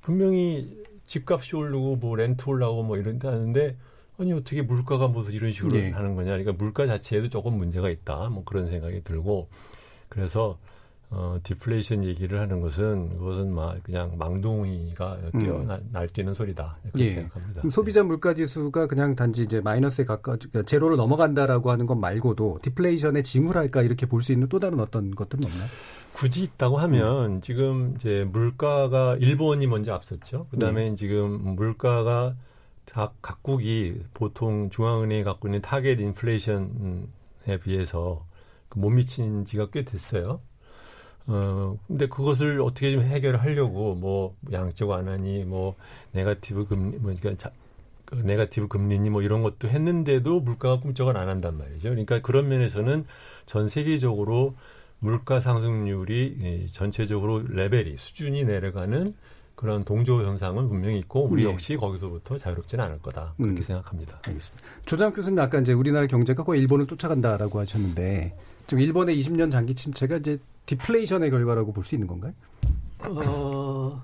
[0.00, 3.76] 분명히 집값이 오르고 뭐 렌트 올라오고 뭐 이런다는데
[4.18, 5.90] 아니 어떻게 물가가 무슨 이런 식으로 네.
[5.90, 6.30] 하는 거냐.
[6.30, 8.28] 그러니까 물가 자체에도 조금 문제가 있다.
[8.28, 9.48] 뭐 그런 생각이 들고
[10.08, 10.58] 그래서
[11.14, 15.68] 어, 디플레이션 얘기를 하는 것은 그것은 막 그냥 망둥이가 뛰어 음.
[15.92, 16.78] 날뛰는 소리다.
[16.84, 17.10] 그렇게 예.
[17.10, 17.62] 생각합니다.
[17.70, 23.24] 소비자 물가 지수가 그냥 단지 이제 마이너스에 가까 그러니까 제로로 넘어간다라고 하는 것 말고도 디플레이션의
[23.24, 25.68] 징후랄까 이렇게 볼 수 있는 또 다른 어떤 것들은 없나요?
[26.14, 27.40] 굳이 있다고 하면 음.
[27.42, 30.46] 지금 이제 물가가 일본이 먼저 앞섰죠.
[30.50, 30.94] 그다음에 네.
[30.94, 32.34] 지금 물가가
[32.86, 38.26] 각 각국이 보통 중앙은행이 갖고 있는 타겟 인플레이션에 비해서
[38.68, 40.40] 그못 미친 지가 꽤 됐어요.
[41.26, 45.76] 어, 근데 그것을 어떻게 좀 해결하려고 뭐 양적 완화니 뭐
[46.12, 47.54] 네가티브 금리 뭐 그러니까 자,
[48.04, 51.90] 그 네가티브 금리니 뭐 이런 것도 했는데도 물가가 꿈쩍을 안 한단 말이죠.
[51.90, 53.06] 그러니까 그런 면에서는
[53.46, 54.54] 전 세계적으로
[54.98, 59.14] 물가 상승률이 전체적으로 레벨이 수준이 내려가는
[59.62, 61.50] 그런 동조 현상은 분명히 있고 우리 네.
[61.52, 61.76] 역시 네.
[61.76, 63.62] 거기서부터 자유롭지는 않을 거다 그렇게 음.
[63.62, 64.18] 생각합니다.
[64.26, 64.68] 알겠습니다.
[64.84, 68.36] 조장 교수님 아까 이제 우리나라 경제가 꼭 일본을 쫓아간다라고 하셨는데
[68.66, 72.32] 지금 일본의 20년 장기 침체가 이제 디플레이션의 결과라고 볼 수 있는 건가요?
[73.06, 74.02] 어,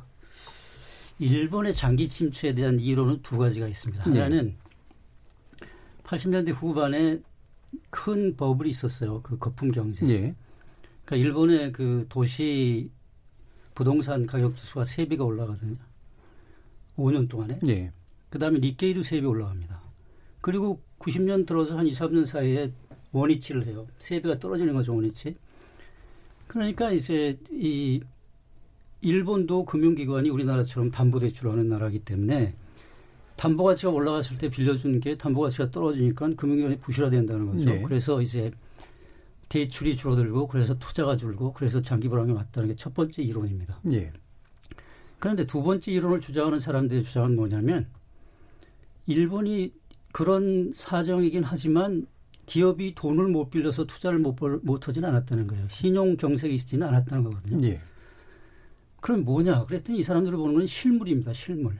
[1.19, 4.11] 일본의 장기 침체에 대한 이론은 두 가지가 있습니다.
[4.11, 4.21] 네.
[4.21, 4.55] 하나는
[6.05, 7.19] 80년대 후반에
[7.91, 9.23] 큰 버블이 있었어요.
[9.23, 10.07] 그 거품 경제.
[10.07, 10.37] 네.
[11.05, 12.93] 그러니까 일본의 그 도시
[13.79, 15.77] 부동산 가격 지수가 3배가 올라가거든요.
[16.97, 17.61] 5년 동안에.
[17.63, 17.93] 네.
[18.29, 19.81] 그다음에 니케이도 3배 올라갑니다.
[20.41, 22.73] 그리고 90년 들어서 한 2, 3년 사이에
[23.13, 23.87] 원위치를 해요.
[24.01, 25.37] 3배가 떨어지는 거죠, 원위치.
[26.49, 28.01] 그러니까 이제 이
[29.01, 32.57] 일본도 금융기관이 우리나라처럼 담보대출하는 나라이기 때문에
[33.37, 37.71] 담보가치가 올라갔을 때 빌려준 게 담보가치가 떨어지니까 금융기관이 부실화된다는 거죠.
[37.71, 37.83] 네.
[37.83, 38.51] 그래서 이제
[39.49, 43.81] 대출이 줄어들고 그래서 투자가 줄고 그래서 장기 불황이 왔다는 게 첫 번째 이론입니다.
[43.83, 44.13] 네.
[45.19, 47.87] 그런데 두 번째 이론을 주장하는 사람들의 주장은 뭐냐면
[49.07, 49.73] 일본이
[50.13, 52.07] 그런 사정이긴 하지만
[52.47, 55.67] 기업이 돈을 못 빌려서 투자를 못, 못 하지는 않았다는 거예요.
[55.69, 57.67] 신용 경색이 있지는 않았다는 거거든요.
[57.67, 57.81] 예.
[59.01, 59.67] 그럼 뭐냐?
[59.67, 61.33] 그랬더니 이 사람들을 보는 건 실물입니다.
[61.33, 61.79] 실물.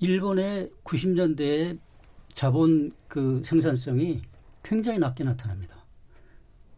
[0.00, 1.78] 일본의 90년대에
[2.32, 4.20] 자본 그 생산성이
[4.62, 5.81] 굉장히 낮게 나타납니다.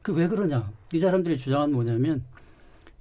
[0.04, 0.70] 그 왜 그러냐?
[0.92, 2.22] 이 사람들이 주장한 뭐냐면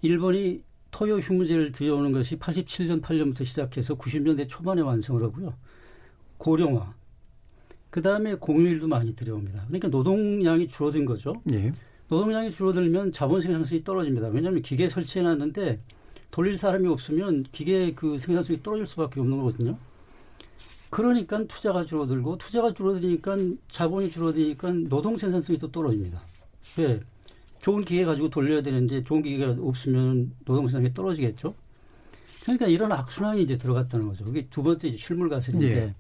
[0.01, 5.53] 일본이 토요 휴무제를 들여오는 것이 87년 8년부터 시작해서 90년대 초반에 완성을 하고요.
[6.37, 6.93] 고령화,
[7.89, 9.65] 그 다음에 공휴일도 많이 들여옵니다.
[9.67, 11.41] 그러니까 노동량이 줄어든 거죠.
[11.51, 11.73] 예.
[12.07, 14.29] 노동량이 줄어들면 자본 생산성이 떨어집니다.
[14.29, 15.81] 왜냐하면 기계 설치해놨는데
[16.31, 19.77] 돌릴 사람이 없으면 기계 그 생산성이 떨어질 수밖에 없는 거거든요.
[20.89, 23.35] 그러니까 투자가 줄어들고 투자가 줄어드니까
[23.67, 26.32] 자본이 줄어드니까 노동 생산성이 또 떨어집니다.
[26.77, 26.99] 왜?
[27.59, 31.55] 좋은 기계 가지고 돌려야 되는데 좋은 기계가 없으면 노동 생산성이 떨어지겠죠.
[32.43, 34.25] 그러니까 이런 악순환이 이제 들어갔다는 거죠.
[34.25, 35.95] 그게 두 번째 실물 가설인데 예.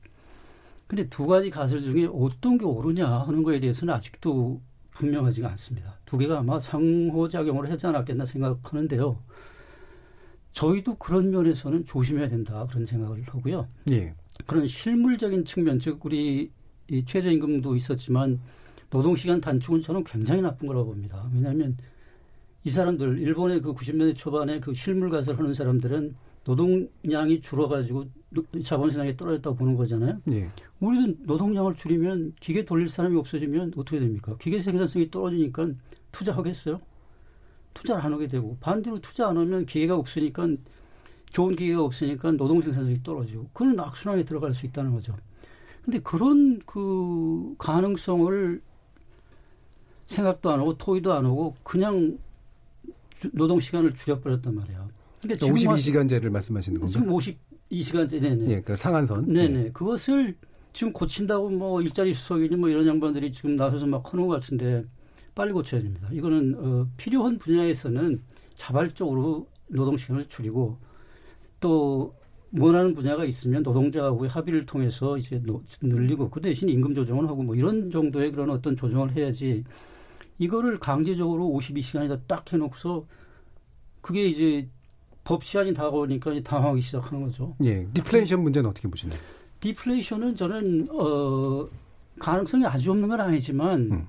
[0.87, 4.61] 근데 두 가지 가설 중에 어떤 게 옳으냐 하는 거에 대해서는 아직도
[4.91, 5.97] 분명하지가 않습니다.
[6.05, 9.17] 두 개가 아마 상호작용을 하지 않았겠나 생각하는데요.
[10.51, 13.67] 저희도 그런 면에서는 조심해야 된다 그런 생각을 하고요.
[13.91, 14.13] 예.
[14.45, 16.51] 그런 실물적인 측면, 즉 우리
[16.89, 18.39] 이 최저임금도 있었지만
[18.93, 21.27] 노동시간 단축은 저는 굉장히 나쁜 거라고 봅니다.
[21.33, 21.75] 왜냐하면
[22.63, 26.15] 이 사람들 일본의 그 90년대 초반에 그 실물 가설 하는 사람들은
[26.45, 28.05] 노동량이 줄어가지고
[28.63, 30.19] 자본 시장이 떨어졌다고 보는 거잖아요.
[30.31, 30.47] 예.
[30.79, 34.35] 우리도 노동량을 줄이면 기계 돌릴 사람이 없어지면 어떻게 됩니까?
[34.39, 35.69] 기계 생산성이 떨어지니까
[36.11, 36.79] 투자하겠어요?
[37.73, 40.47] 투자를 안 하게 되고 반대로 투자 안 하면 기계가 없으니까
[41.31, 45.15] 좋은 기계가 없으니까 노동 생산성이 떨어지고 그런 악순환에 들어갈 수 있다는 거죠.
[45.83, 48.61] 근데 그런 그 가능성을
[50.13, 52.17] 생각도 안 하고 토의도 안 하고 그냥
[53.33, 54.89] 노동 시간을 줄여버렸단 말이에요.
[55.21, 56.91] 그러니까 52시간제를 말씀하시는 건가요?
[56.91, 57.37] 지금
[57.71, 58.49] 52시간제 네네.
[58.49, 59.25] 예, 그 상한선.
[59.31, 59.47] 네네.
[59.47, 59.71] 네.
[59.71, 60.35] 그것을
[60.73, 64.83] 지금 고친다고 뭐 일자리 수석이니 뭐 이런 양반들이 지금 나서서 막 하는 것 같은데
[65.35, 66.09] 빨리 고쳐야 됩니다.
[66.11, 68.21] 이거는 어, 필요한 분야에서는
[68.55, 70.77] 자발적으로 노동 시간을 줄이고
[71.59, 72.13] 또
[72.59, 77.55] 원하는 분야가 있으면 노동자하고의 합의를 통해서 이제 노, 늘리고 그 대신 임금 조정을 하고 뭐
[77.55, 79.63] 이런 정도의 그런 어떤 조정을 해야지
[80.39, 83.05] 이거를 강제적으로 52시간이다 딱 해놓고서
[84.01, 84.67] 그게 이제
[85.23, 87.55] 법 시한이 다가오니까 당황하기 시작하는 거죠.
[87.63, 87.87] 예.
[87.93, 89.19] 디플레이션 문제는 어떻게 보시나요?
[89.61, 91.67] 디플레이션은 저는 어
[92.19, 94.07] 가능성이 아주 없는 건 아니지만 음.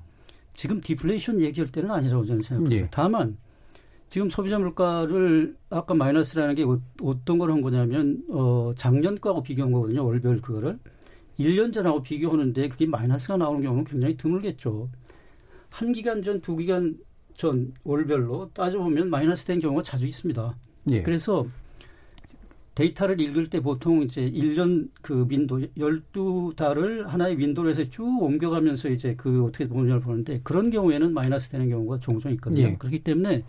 [0.55, 2.85] 지금 디플레이션 얘기할 때는 아니라고 저는 생각합니다.
[2.85, 2.89] 예.
[2.91, 3.37] 다만
[4.09, 9.71] 지금 소비자 물가를 아까 마이너스라는 게 어, 어떤 걸 한 거냐면 어 작년 거하고 비교한
[9.71, 10.05] 거거든요.
[10.05, 10.79] 월별 그거를
[11.39, 14.89] 1년 전하고 비교하는데 그게 마이너스가 나오는 경우는 굉장히 드물겠죠.
[15.75, 16.97] 한 기간 전, 두 기간
[17.35, 20.57] 전 월별로 따져보면 마이너스 된 경우가 자주 있습니다.
[20.93, 21.03] 예.
[21.03, 21.45] 그래서
[22.77, 29.17] 데이터를 읽을 때 보통 이제 1년 그 윈도 12달을 하나의 윈도로 해서 쭉 옮겨가면서 이제
[29.17, 32.67] 그 어떻게 보느냐를 보는데 그런 경우에는 마이너스 되는 경우가 종종 있거든요.
[32.67, 32.77] 예.
[32.77, 33.43] 그렇기 때문에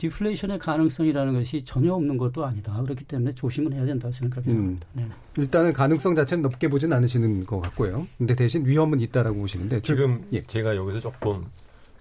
[0.00, 2.80] 디플레이션의 가능성이라는 것이 전혀 없는 것도 아니다.
[2.82, 4.86] 그렇기 때문에 조심은 해야 된다 생각하게 됩니다.
[4.96, 5.02] 음.
[5.02, 5.42] 네.
[5.42, 8.06] 일단은 가능성 자체는 높게 보진 않으시는 것 같고요.
[8.16, 10.40] 근데 대신 위험은 있다라고 보시는데 지금 예.
[10.40, 11.44] 제가 여기서 조금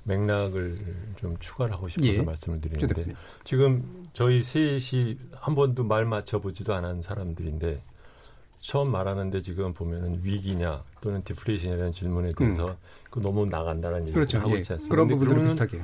[0.06, 0.78] 맥락을
[1.18, 2.22] 좀 추가를 하고 싶어서 예.
[2.22, 3.84] 말씀을 드리는데 지금
[4.14, 7.84] 저희 셋이 한 번도 말 맞춰보지도 않은 사람들인데
[8.60, 12.76] 처음 말하는데 지금 보면은 위기냐 또는 디플레이션이라는 질문에 대해서 음.
[13.10, 14.40] 그 너무 나간다는 얘기를 그렇죠.
[14.40, 14.60] 하고 예.
[14.60, 14.96] 있지 않습니까?
[14.96, 15.82] 그런 부분들 비슷하게.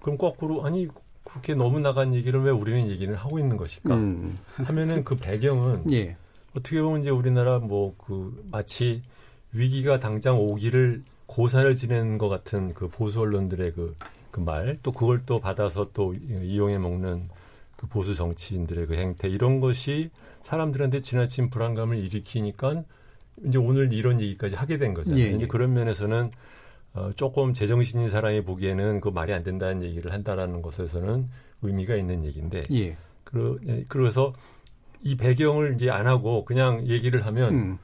[0.00, 0.88] 그럼 거꾸로 아니
[1.30, 4.38] 그렇게 너무 나간 얘기를 왜 우리는 얘기를 하고 있는 것일까 음.
[4.54, 6.16] 하면은 그 배경은 예.
[6.54, 9.02] 어떻게 보면 이제 우리나라 뭐 그 마치
[9.52, 13.94] 위기가 당장 오기를 고사를 지내는 것 같은 그 보수 언론들의 그,
[14.30, 17.28] 그 말, 또 그걸 또 받아서 또 이용해 먹는
[17.76, 20.10] 그 보수 정치인들의 그 행태, 이런 것이
[20.42, 22.82] 사람들한테 지나친 불안감을 일으키니까
[23.44, 25.22] 이제 오늘 이런 얘기까지 하게 된 거잖아요.
[25.22, 25.36] 예, 예.
[25.36, 26.30] 이제 그런 면에서는
[26.98, 31.28] 어, 조금 제정신인 사람이 보기에는 그 말이 안 된다는 얘기를 한다라는 것에서는
[31.62, 32.96] 의미가 있는 얘기인데, 예.
[33.24, 34.32] 그, 예, 그래서
[35.02, 37.78] 이 배경을 이제 안 하고 그냥 얘기를 하면 음.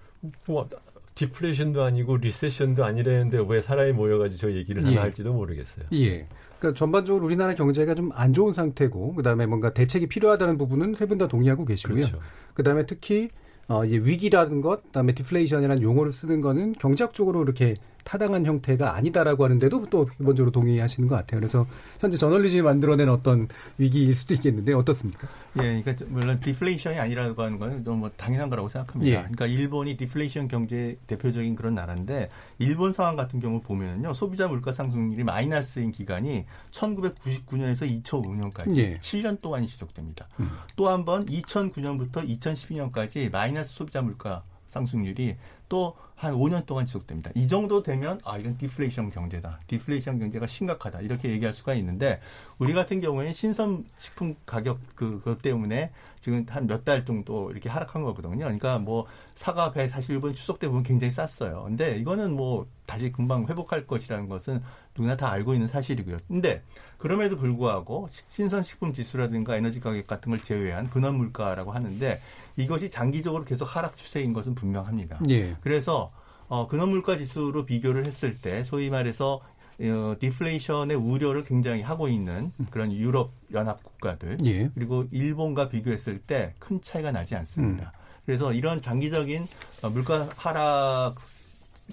[0.47, 0.69] 뭐
[1.15, 4.99] 디플레이션도 아니고 리세션도 아니라는데 왜 사람이 모여가지고 저 얘기를 하나 예.
[4.99, 5.87] 할지도 모르겠어요.
[5.93, 6.27] 예.
[6.59, 11.19] 그러니까 전반적으로 우리나라 경제가 좀 안 좋은 상태고 그다음에 뭔가 대책이 필요하다는 부분은 세 분
[11.19, 11.97] 다 동의하고 계시고요.
[12.01, 12.19] 그렇죠.
[12.55, 13.29] 그다음에 특히
[13.69, 19.87] 어, 이제 위기라는 것, 그다음에 디플레이션이라는 용어를 쓰는 거는 경제학적으로 이렇게 타당한 형태가 아니다라고 하는데도
[19.91, 21.41] 또 기본적으로 동의하시는 것 같아요.
[21.41, 21.67] 그래서
[22.01, 23.49] 현재 저널리즘이 만들어낸 어떤
[23.79, 25.27] 위기일 수도 있겠는데 어떻습니까?
[25.57, 29.11] 예, 그러니까 물론 디플레이션이 아니라고 하는 건 너무 당연한 거라고 생각합니다.
[29.11, 29.17] 예.
[29.23, 32.29] 그러니까 일본이 디플레이션 경제 대표적인 그런 나라인데
[32.59, 38.99] 일본 상황 같은 경우 보면은요 소비자 물가 상승률이 마이너스인 기간이 1999년에서 2005년까지 예.
[38.99, 40.29] 7년 동안이 지속됩니다.
[40.41, 40.47] 음.
[40.77, 45.37] 또한 번 2009년부터 2012년까지 마이너스 소비자 물가 상승률이
[45.69, 47.31] 또 한 5년 동안 지속됩니다.
[47.35, 49.61] 이 정도 되면 아 이건 디플레이션 경제다.
[49.67, 51.01] 디플레이션 경제가 심각하다.
[51.01, 52.21] 이렇게 얘기할 수가 있는데
[52.59, 55.91] 우리 같은 경우에는 신선 식품 가격 그, 그것 때문에
[56.21, 58.39] 지금 한 몇 달 정도 이렇게 하락한 거거든요.
[58.45, 61.65] 그러니까 뭐 사과 배 사실 이번 추석 때 보면 굉장히 쌌어요.
[61.65, 64.63] 근데 이거는 뭐 다시 금방 회복할 것이라는 것은
[64.97, 66.19] 누구나 다 알고 있는 사실이고요.
[66.29, 66.63] 근데
[66.99, 72.21] 그럼에도 불구하고 신선식품 지수라든가 에너지 가격 같은 걸 제외한 근원 물가라고 하는데
[72.57, 75.21] 이것이 장기적으로 계속 하락 추세인 것은 분명합니다.
[75.29, 75.57] 예.
[75.61, 76.13] 그래서
[76.49, 79.41] 어, 근원 물가 지수로 비교를 했을 때 소위 말해서
[79.81, 84.71] 어, 디플레이션의 우려를 굉장히 하고 있는 그런 유럽 연합 국가들 예.
[84.75, 87.93] 그리고 일본과 비교했을 때 큰 차이가 나지 않습니다.
[87.95, 87.99] 음.
[88.25, 89.49] 그래서 이런 장기적인
[89.83, 91.17] 어, 물가 하락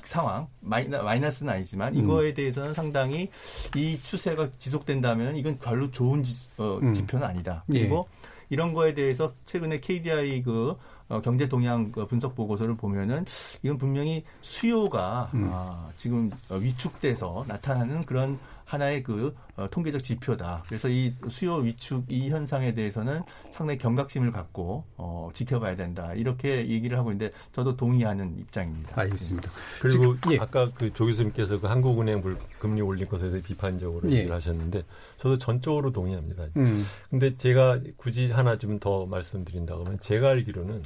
[0.04, 2.34] 상황 마이너스는 아니지만 이거에 음.
[2.34, 3.30] 대해서는 상당히
[3.76, 6.94] 이 추세가 지속된다면 이건 별로 좋은 지, 어, 음.
[6.94, 7.66] 지표는 아니다.
[7.74, 7.80] 예.
[7.80, 8.31] 그리고 예.
[8.52, 10.76] 이런 거에 대해서 최근에 KDI 그
[11.08, 13.26] 어, 경제 동향 그 분석 보고서를 보면은
[13.64, 15.50] 이건 분명히 수요가 음.
[15.52, 20.64] 아, 지금 위축돼서 나타나는 그런 하나의 그 어, 통계적 지표다.
[20.68, 26.14] 그래서 이 수요 위축 이 현상에 대해서는 상당히 경각심을 갖고 어, 지켜봐야 된다.
[26.14, 29.00] 이렇게 얘기를 하고 있는데 저도 동의하는 입장입니다.
[29.00, 29.50] 알겠습니다.
[29.82, 30.40] 그리고 지금, 예.
[30.40, 32.22] 아까 그 조 교수님께서 그 한국은행
[32.60, 34.18] 금리 올린 것에 대해서 비판적으로 예.
[34.18, 34.84] 얘기를 하셨는데
[35.20, 36.46] 저도 전적으로 동의합니다.
[36.58, 36.86] 음.
[37.10, 40.82] 근데 제가 굳이 하나 좀 더 말씀드린다고 하면 제가 알기로는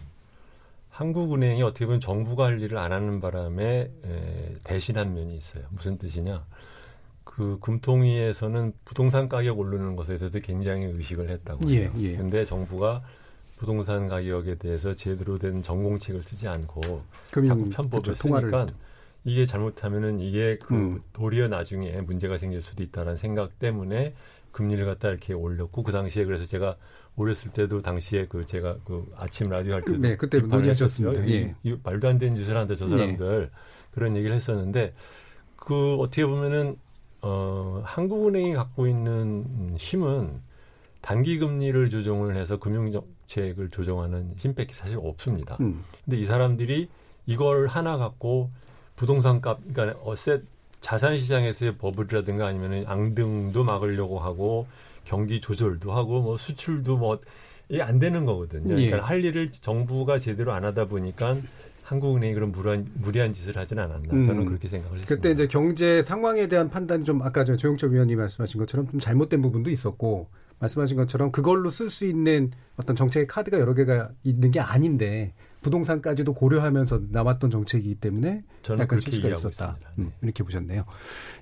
[0.89, 5.63] 한국은행이 어떻게 보면 정부가 할 일을 안 하는 바람에 에, 대신한 면이 있어요.
[5.69, 6.43] 무슨 뜻이냐?
[7.35, 11.91] 그 금통위에서는 부동산 가격 오르는 것에 대해서 굉장히 의식을 했다고 해요.
[11.97, 12.15] 예, 예.
[12.15, 13.03] 근데 정부가
[13.57, 18.67] 부동산 가격에 대해서 제대로 된 전공책을 쓰지 않고 자꾸 편법을 그렇죠, 쓰니까
[19.25, 21.01] 이게 잘못하면은 이게 그 음.
[21.11, 24.13] 도리어 나중에 문제가 생길 수도 있다라는 생각 때문에
[24.53, 26.77] 금리를 갖다 이렇게 올렸고 그 당시에 그래서 제가
[27.17, 31.27] 어렸을 때도 당시에 그 제가 그 아침 라디오 할 때도 네, 그때 논의하셨습니다.
[31.29, 31.51] 예.
[31.83, 33.57] 말도 안 되는 짓을 한다 저 사람들 예.
[33.93, 34.93] 그런 얘기를 했었는데
[35.57, 36.77] 그 어떻게 보면은
[37.25, 40.41] 어, 한국은행이 갖고 있는 힘은
[41.01, 45.57] 단기 금리를 조정을 해서 금융 정책을 조정하는 힘밖에 사실 없습니다.
[45.59, 45.83] 음.
[46.03, 46.87] 근데 이 사람들이
[47.25, 48.51] 이걸 하나 갖고
[48.95, 50.43] 부동산 값, 그러니까 어셋
[50.81, 54.67] 자산 시장에서의 버블이라든가 아니면은 앙등도 막으려고 하고
[55.03, 57.19] 경기 조절도 하고 뭐 수출도 뭐
[57.69, 58.75] 이게 안 되는 거거든요.
[58.75, 59.01] 그러니까 예.
[59.01, 61.37] 할 일을 정부가 제대로 안 하다 보니까
[61.85, 64.25] 한국은행이 그런 무리한, 무리한 짓을 하진 않았나 음.
[64.25, 65.15] 저는 그렇게 생각을 했습니다.
[65.15, 69.41] 그때 이제 경제 상황에 대한 판단이 좀 아까 저 조영철 위원님 말씀하신 것처럼 좀 잘못된
[69.43, 70.27] 부분도 있었고
[70.59, 76.33] 말씀하신 것처럼 그걸로 쓸 수 있는 어떤 정책의 카드가 여러 개가 있는 게 아닌데 부동산까지도
[76.33, 78.43] 고려하면서 남았던 정책이기 때문에
[78.79, 79.77] 약간 실수가 있었다.
[79.99, 80.85] 음, 이렇게 보셨네요.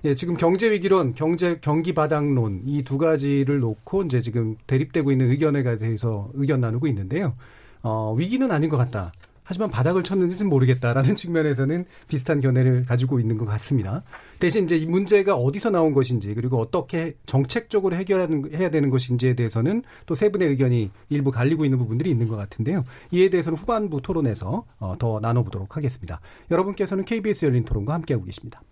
[0.04, 5.30] 예, 지금 경제 위기론, 경제 경기 바닥론 이 두 가지를 놓고 이제 지금 대립되고 있는
[5.30, 7.34] 의견에 대해서 의견 나누고 있는데요.
[7.82, 9.12] 어, 위기는 아닌 것 같다.
[9.44, 14.02] 하지만 바닥을 쳤는지는 모르겠다라는 측면에서는 비슷한 견해를 가지고 있는 것 같습니다.
[14.40, 19.82] 대신 이제 이 문제가 어디서 나온 것인지 그리고 어떻게 정책적으로 해결하는 해야 되는 것인지에 대해서는
[20.06, 22.84] 또 세 분의 의견이 일부 갈리고 있는 부분들이 있는 것 같은데요.
[23.10, 26.20] 이에 대해서는 후반부 토론에서 어, 더 나눠보도록 하겠습니다.
[26.50, 28.62] 여러분께서는 KBS 열린 토론과 함께하고 계십니다.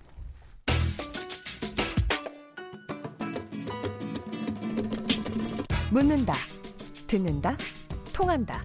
[5.90, 6.34] 묻는다,
[7.06, 7.54] 듣는다,
[8.14, 8.64] 통한다.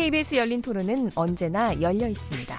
[0.00, 2.58] KBS 열린 토론은 언제나 열려 있습니다.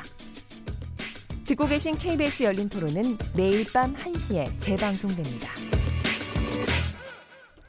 [1.43, 5.47] 듣고 계신 KBS 열린 토론은 매일 밤 1시에 재방송됩니다.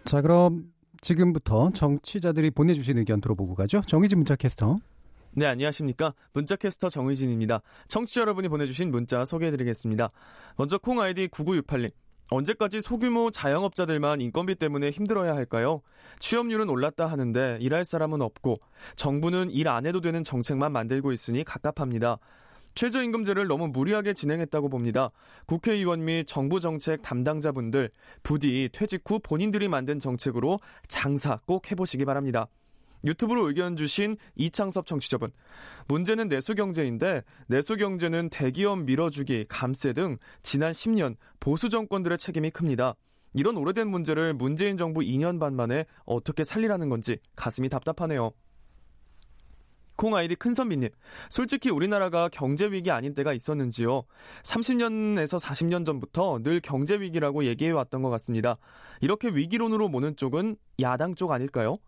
[0.04, 0.70] 자, 그럼
[1.00, 3.80] 지금부터 정치자들이 보내주신 의견 들어보고 가죠.
[3.86, 4.76] 정의진 문자 캐스터.
[5.30, 6.12] 네, 안녕하십니까.
[6.34, 7.62] 문자캐스터 정의진입니다.
[7.88, 10.10] 청취자 여러분이 보내주신 문자 소개해드리겠습니다.
[10.56, 11.92] 먼저 콩 아이디 9968님.
[12.32, 15.82] 언제까지 소규모 자영업자들만 인건비 때문에 힘들어야 할까요?
[16.18, 18.58] 취업률은 올랐다 하는데 일할 사람은 없고
[18.96, 22.18] 정부는 일 안 해도 되는 정책만 만들고 있으니 갑갑합니다.
[22.74, 25.10] 최저임금제를 너무 무리하게 진행했다고 봅니다.
[25.46, 27.90] 국회의원 및 정부 정책 담당자분들
[28.22, 30.58] 부디 퇴직 후 본인들이 만든 정책으로
[30.88, 32.48] 장사 꼭 해보시기 바랍니다.
[33.04, 35.32] 유튜브로 의견 주신 이창섭 청취자분.
[35.88, 42.94] 문제는 내수경제인데 내수경제는 대기업 밀어주기, 감세 등 지난 10년 보수 정권들의 책임이 큽니다.
[43.34, 48.32] 이런 오래된 문제를 문재인 정부 2년 반 만에 어떻게 살리라는 건지 가슴이 답답하네요.
[49.96, 50.88] 콩 아이디 큰선비님.
[51.28, 54.04] 솔직히 우리나라가 경제 위기 아닌 때가 있었는지요.
[54.42, 58.56] 30년에서 40년 전부터 늘 경제 위기라고 얘기해 왔던 것 같습니다.
[59.00, 61.78] 이렇게 위기론으로 모는 쪽은 야당 쪽 아닐까요?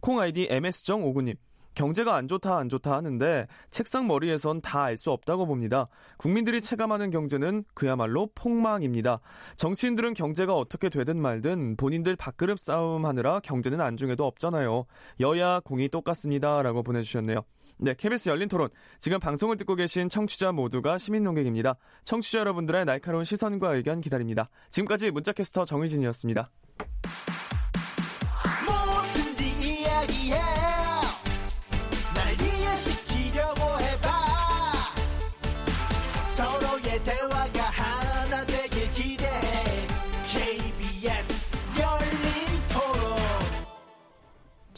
[0.00, 1.36] 콩 아이디 ms정59님.
[1.76, 5.88] 경제가 안 좋다 안 좋다 하는데 책상 머리에선 다 알 수 없다고 봅니다.
[6.16, 9.20] 국민들이 체감하는 경제는 그야말로 폭망입니다.
[9.56, 14.86] 정치인들은 경제가 어떻게 되든 말든 본인들 밥그릇 싸움 하느라 경제는 안중에도 없잖아요.
[15.20, 16.62] 여야 공이 똑같습니다.
[16.62, 17.44] 라고 보내주셨네요.
[17.78, 18.70] 네, KBS 열린 토론.
[18.98, 21.76] 지금 방송을 듣고 계신 청취자 모두가 시민 농객입니다.
[22.04, 24.48] 청취자 여러분들의 날카로운 시선과 의견 기다립니다.
[24.70, 26.50] 지금까지 문자캐스터 정의진이었습니다.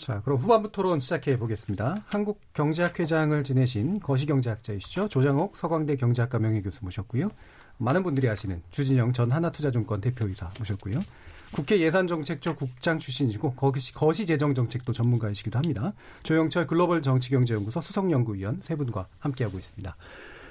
[0.09, 2.03] 자, 그럼 후반부 토론 시작해 보겠습니다.
[2.07, 5.11] 한국경제학 회장을 지내신 거시경제학자이시죠.
[5.11, 7.29] 조장옥 서강대 경제학과 명예교수 모셨고요.
[7.77, 10.99] 많은 분들이 아시는 주진영 전 하나투자증권 대표이사 모셨고요.
[11.53, 15.93] 국회 예산정책처 국장 출신이시고 거시, 거시재정정책도 전문가이시기도 합니다.
[16.23, 19.95] 조영철 글로벌 정치경제연구소 수석연구위원 세 분과 함께하고 있습니다.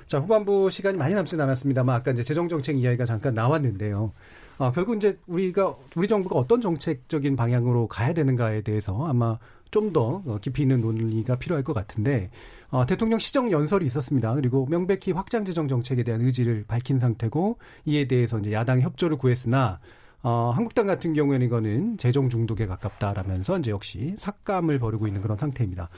[0.06, 4.14] 자, 후반부 시간이 많이 남지 않았습니다만 아까 이제 재정정책 이야기가 잠깐 나왔는데요.
[4.58, 9.38] 아, 결국 이제 우리가 우리 정부가 어떤 정책적인 방향으로 가야 되는가에 대해서 아마
[9.72, 12.30] 좀 더 깊이 있는 논의가 필요할 것 같은데
[12.70, 14.34] 어, 대통령 시정 연설이 있었습니다.
[14.36, 19.80] 그리고 명백히 확장 재정 정책에 대한 의지를 밝힌 상태고 이에 대해서 이제 야당 협조를 구했으나
[20.24, 25.90] 어, 한국당 같은 경우에는 이거는 재정 중독에 가깝다라면서 이제 역시 삭감을 벌이고 있는 그런 상태입니다.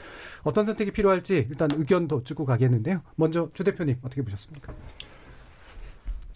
[0.44, 3.02] 어떤 선택이 필요할지 일단 의견도 찍고 가겠는데요.
[3.16, 4.74] 먼저 주 대표님 어떻게 보셨습니까?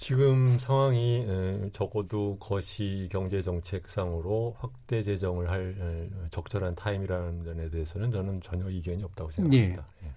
[0.03, 1.25] 지금 상황이
[1.71, 9.31] 적어도 거시 경제 정책상으로 확대 재정을 할 적절한 타임이라는 점에 대해서는 저는 전혀 이견이 없다고
[9.31, 9.87] 생각합니다.
[10.03, 10.07] 예.
[10.07, 10.11] 예.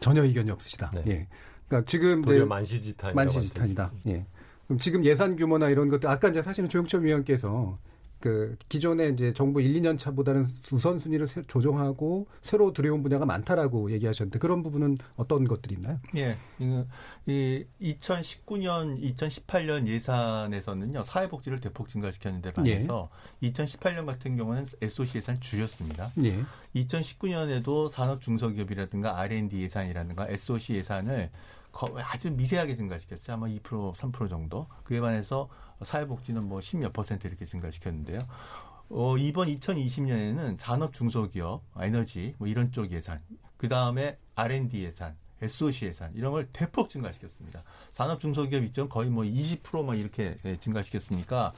[0.00, 0.90] 전혀 이견이 없으시다.
[0.90, 1.04] 네.
[1.06, 1.28] 예.
[1.68, 3.14] 그러니까 지금 도리어 만시지탄이다.
[3.14, 3.92] 만시지탄이다.
[4.08, 4.26] 예.
[4.66, 7.78] 그럼 지금 예산 규모나 이런 것들 아까 이제 사실은 조영철 위원께서
[8.26, 14.40] 그 기존에 이제 정부 1, 2년 차보다는 우선 순위를 조정하고 새로 들여온 분야가 많다라고 얘기하셨는데
[14.40, 16.00] 그런 부분은 어떤 것들이 있나요?
[16.16, 16.36] 예.
[17.26, 21.04] 이 2019년, 2018년 예산에서는요.
[21.04, 23.10] 사회복지를 대폭 증가시켰는데 반해서
[23.42, 23.52] 예.
[23.52, 26.10] 2018년 같은 경우는 SOC 예산 줄였습니다.
[26.24, 26.42] 예.
[26.74, 31.30] 2019년에도 산업 중소기업이라든가 R&D 예산이라든가 SOC 예산을
[32.02, 33.36] 아주 미세하게 증가시켰어요.
[33.36, 34.66] 아마 2% 3% 정도.
[34.82, 35.48] 그에 반해서
[35.82, 38.20] 사회복지는 뭐 10몇 퍼센트 이렇게 증가시켰는데요.
[38.88, 43.20] 어, 이번 2020년에는 산업 중소기업, 에너지 뭐 이런 쪽 예산,
[43.56, 47.62] 그 다음에 R&D 예산, SOC 예산 이런 걸 대폭 증가시켰습니다.
[47.90, 51.52] 산업 중소기업 이점 거의 뭐 20%막 이렇게 예, 증가시켰으니까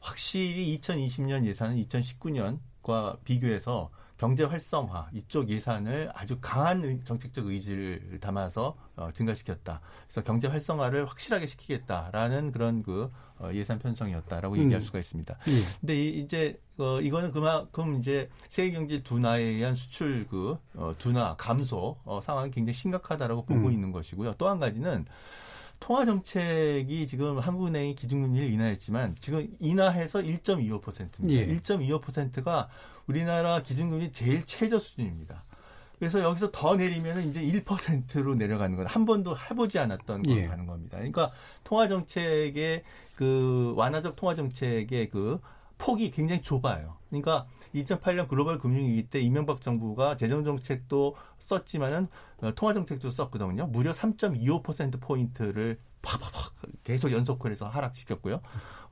[0.00, 3.90] 확실히 2020년 예산은 2019년과 비교해서
[4.20, 9.80] 경제 활성화 이쪽 예산을 아주 강한 정책적 의지를 담아서 어, 증가시켰다.
[10.06, 14.60] 그래서 경제 활성화를 확실하게 시키겠다라는 그런 그 어, 예산 편성이었다라고 음.
[14.60, 15.38] 얘기할 수가 있습니다.
[15.48, 15.64] 음.
[15.80, 21.34] 근데 이, 이제 어, 이거는 그만큼 이제 세계 경제 둔화에 의한 수출 그 어, 둔화
[21.38, 23.72] 감소 어, 상황이 굉장히 심각하다라고 보고 음.
[23.72, 24.34] 있는 것이고요.
[24.34, 25.06] 또 한 가지는
[25.78, 31.28] 통화 정책이 지금 한국은행이 기준금리를 인하했지만 지금 인하해서 1.25%입니다.
[31.30, 31.46] 예.
[31.56, 32.68] 1.25%가
[33.06, 35.44] 우리나라 기준금리 제일 최저 수준입니다.
[35.98, 40.46] 그래서 여기서 더 내리면 이제 1%로 내려가는 건 한 번도 해보지 않았던 거 예.
[40.46, 40.96] 가는 겁니다.
[40.96, 41.30] 그러니까
[41.62, 42.82] 통화 정책의
[43.16, 45.40] 그 완화적 통화 정책의 그
[45.76, 46.96] 폭이 굉장히 좁아요.
[47.10, 52.08] 그러니까 2008년 글로벌 금융위기 때 이명박 정부가 재정 정책도 썼지만은
[52.42, 53.66] 어, 통화 정책도 썼거든요.
[53.66, 58.40] 무려 3.25% 포인트를 팍팍팍 계속 연속해서 하락시켰고요.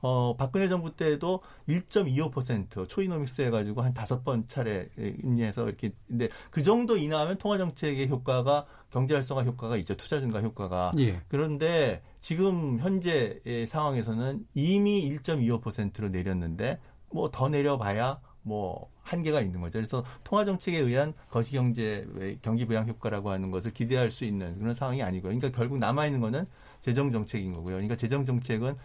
[0.01, 6.63] 어, 박근혜 정부 때도 1.25% 초이노믹스 해가지고 한 다섯 번 차례 인리해서 이렇게 근데 그
[6.63, 9.95] 정도 인하하면 통화 정책의 효과가 경제 활성화 효과가 있죠.
[9.95, 10.91] 투자 증가 효과가.
[10.99, 11.21] 예.
[11.27, 16.79] 그런데 지금 현재의 상황에서는 이미 1.25%로 내렸는데
[17.11, 19.73] 뭐 더 내려봐야 뭐 한계가 있는 거죠.
[19.73, 22.05] 그래서 통화 정책에 의한 거시 경제
[22.41, 25.35] 경기 부양 효과라고 하는 것을 기대할 수 있는 그런 상황이 아니고요.
[25.35, 26.45] 그러니까 결국 남아 있는 거는
[26.81, 27.75] 재정 정책인 거고요.
[27.75, 28.75] 그러니까 재정 정책은 어,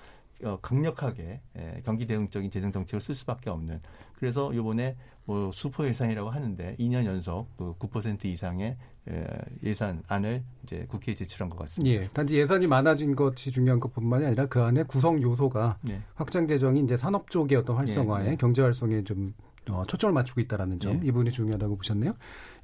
[0.62, 3.80] 강력하게 예, 경기 대응적인 재정 정책을 쓸 수밖에 없는.
[4.18, 8.76] 그래서 이번에 뭐 수포 예산이라고 하는데 2년 연속 그 9% 이상의
[9.10, 9.26] 예,
[9.62, 11.94] 예산안을 이제 국회에 제출한 것 같습니다.
[11.94, 16.00] 예, 단지 예산이 많아진 것이 중요한 것뿐만이 아니라 그 안에 구성 요소가 예.
[16.14, 18.36] 확장 재정이 이제 산업 쪽의 어떤 활성화에 예, 예.
[18.36, 19.34] 경제 활성에 좀
[19.70, 21.00] 어, 초점을 맞추고 있다라는 점, 예.
[21.06, 22.14] 이 부분이 중요하다고 보셨네요.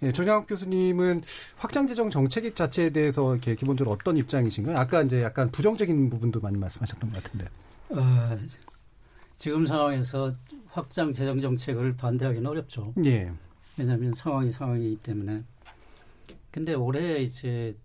[0.03, 1.23] 예, 조장학 교수님은
[1.57, 4.77] 확장재정 정책 자체에 대해서 이렇게 기본적으로 어떤 입장이신가요?
[4.77, 7.47] 아까 이제 약간 부정적인 부분도 많이 말씀하셨던 것 같은데.
[7.91, 8.37] 어,
[9.37, 10.35] 지금 상황에서
[10.69, 12.95] 확장 재정 정책을 반대하기는 어렵죠.
[13.05, 13.33] 예.
[13.77, 15.43] 왜냐하면 상황이 상황이기 때문에.
[16.51, 17.77] 근데 올해 이제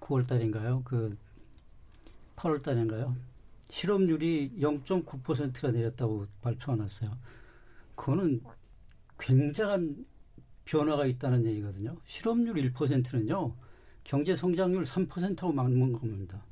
[0.00, 0.82] 9월 달인가요?
[0.84, 1.16] 그
[2.36, 3.16] 8월 달인가요?
[3.70, 7.10] 실업률이 0.9%가 내렸다고 발표가 났어요.
[7.94, 8.40] 그거는
[9.18, 10.06] 굉장한
[10.64, 11.96] 변화가 있다는 얘기거든요.
[12.06, 13.54] 실업률 1%는요,
[14.04, 16.42] 경제 성장률 3%하고 맞는 겁니다.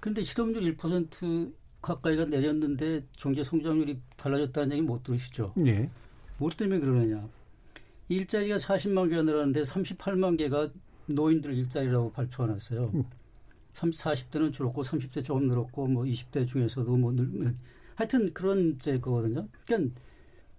[0.00, 5.52] 근데 실업률 1% 가까이가 내렸는데 경제 성장률이 달라졌다는 얘기 못 들으시죠?
[5.56, 5.90] 네.
[6.38, 7.28] 뭐 때문에 그러느냐.
[8.08, 10.70] 일자리가 40만 개가 늘었는데 38만 개가
[11.06, 12.90] 노인들 일자리라고 발표가 났어요.
[12.94, 13.04] 음.
[13.72, 17.54] 30, 40대는 줄었고 30대 조금 늘었고 뭐 20대 중에서도 뭐 늘,
[17.94, 19.46] 하여튼 그런 제 거거든요.
[19.66, 19.94] 그러니까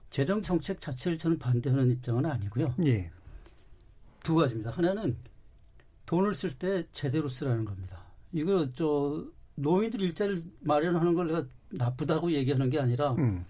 [0.10, 2.76] 재정 정책 자체를 저는 반대하는 입장은 아니고요.
[2.86, 3.12] 예.
[4.24, 4.72] 두 가지입니다.
[4.72, 5.18] 하나는
[6.06, 8.09] 돈을 쓸 때 제대로 쓰라는 겁니다.
[8.32, 9.26] 이거 저
[9.56, 13.46] 노인들 일자리를 마련하는 걸 내가 나쁘다고 얘기하는 게 아니라 음.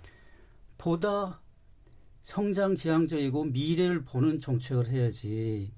[0.78, 1.42] 보다
[2.22, 5.72] 성장 지향적이고 미래를 보는 정책을 해야지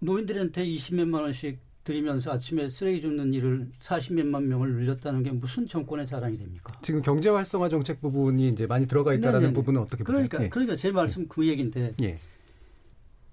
[0.00, 6.38] 노인들한테 20몇만 원씩 드리면서 아침에 쓰레기 줍는 일을 40몇만 명을 늘렸다는 게 무슨 정권의 자랑이
[6.38, 6.72] 됩니까?
[6.82, 9.52] 지금 경제 활성화 정책 부분이 이제 많이 들어가 있다라는 네네네.
[9.54, 10.28] 부분은 어떻게 보세요?
[10.28, 10.48] 그러니까 예.
[10.48, 11.26] 그러니까 제 말씀 예.
[11.28, 12.18] 그 얘기인데 예.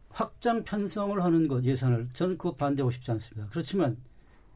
[0.10, 3.48] 확장 편성을 하는 것 예산을 저는 그거 반대하고 싶지 않습니다.
[3.52, 3.98] 그렇지만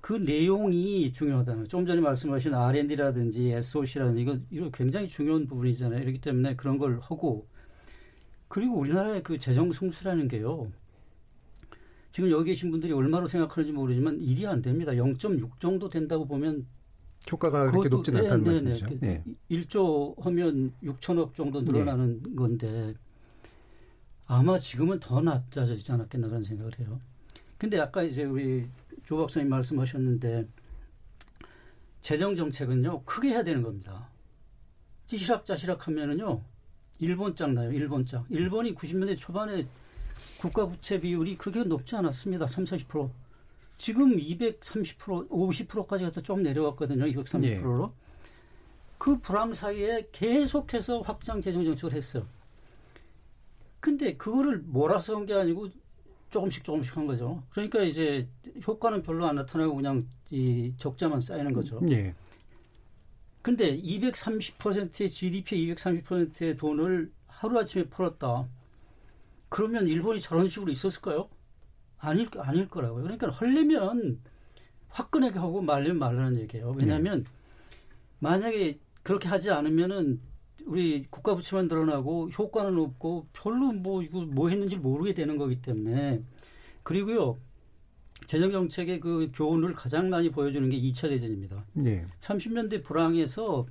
[0.03, 6.01] 그 내용이 중요하다는 조금 전에 말씀하신 R&D라든지 SOC라든지 이거 이거 굉장히 중요한 부분이잖아요.
[6.01, 7.47] 이렇기 때문에 그런 걸 하고
[8.49, 10.69] 그리고 우리나라의 그 재정 승수라는 게요.
[12.11, 14.91] 지금 여기 계신 분들이 얼마로 생각하는지 모르지만 일이 안 됩니다.
[14.91, 16.67] 0.6 정도 된다고 보면
[17.31, 18.69] 효과가 그렇게 않다는 네, 네, 네.
[18.69, 18.99] 말씀이죠.
[18.99, 19.23] 네.
[19.51, 22.35] 1조 하면 6천억 정도 늘어나는 네.
[22.35, 22.93] 건데
[24.25, 26.99] 아마 지금은 더 낮아지지 않았겠나 그런 생각을 해요.
[27.57, 28.67] 근데 아까 이제 우리
[29.03, 30.47] 조 박사님 말씀하셨는데
[32.01, 34.09] 재정 정책은요 크게 해야 되는 겁니다.
[35.07, 36.41] 찌시락짜시락 하면은요
[36.99, 37.71] 일본 장 나요.
[37.71, 38.25] 일본 장.
[38.29, 39.67] 일본이 90년대 초반에
[40.39, 42.47] 국가 부채 비율이 그렇게 높지 않았습니다.
[42.47, 43.09] 3, 40%.
[43.77, 47.05] 지금 230%, 50%까지 갔다 좀 내려왔거든요.
[47.05, 47.91] 230%로.
[47.93, 48.03] 예.
[48.97, 52.25] 그 불황 사이에 계속해서 확장 재정 정책을 했어요.
[53.81, 55.67] 근데 그거를 몰아서 한 게 아니고
[56.33, 57.43] 조금씩 조금씩 한 거죠.
[57.51, 58.27] 그러니까 이제
[58.65, 61.79] 효과는 별로 안 나타나고 그냥 이 적자만 쌓이는 거죠.
[61.91, 62.15] 예.
[63.43, 68.47] 근데 230%의 GDP 230%의 돈을 하루아침에 풀었다.
[69.49, 71.29] 그러면 일본이 저런 식으로 있었을까요?
[71.99, 73.03] 아닐, 아닐 거라고요.
[73.03, 74.19] 그러니까 헐려면
[74.89, 76.75] 화끈하게 하고 말리면 말라는 얘기예요.
[76.79, 77.29] 왜냐하면 네.
[78.19, 80.19] 만약에 그렇게 하지 않으면은
[80.65, 86.21] 우리 국가 부채만 드러나고 효과는 없고 별로 뭐 이거 뭐 했는지 모르게 되는 거기 때문에
[86.83, 87.37] 그리고요
[88.27, 91.65] 재정 정책의 그 교훈을 가장 많이 보여주는 게 2차 대전입니다.
[91.73, 92.05] 네.
[92.21, 93.67] 30년대 불황에서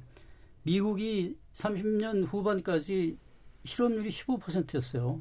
[0.63, 3.17] 미국이 30년 후반까지
[3.65, 5.21] 실업률이 15%였어요.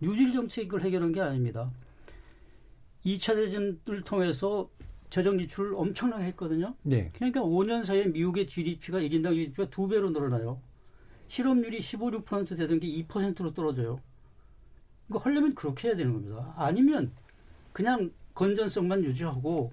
[0.00, 1.70] 뉴질 정책을 해결한 게 아닙니다.
[3.04, 4.68] 2차 대전을 통해서
[5.10, 6.74] 재정 지출을 엄청나게 했거든요.
[6.82, 7.08] 네.
[7.14, 10.60] 그러니까 5년 사이에 미국의 GDP가 1인당 GDP가 두 배로 늘어나요.
[11.28, 14.00] 실업률이 15, 6% 되던 게 2%로 떨어져요.
[15.08, 16.54] 이거 하려면 그렇게 해야 되는 겁니다.
[16.56, 17.12] 아니면
[17.72, 19.72] 그냥 건전성만 유지하고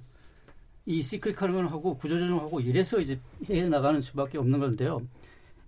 [0.86, 5.01] 이 시크릿카링을 하고 구조조정하고 이래서 이제 해 나가는 수밖에 없는 건데요.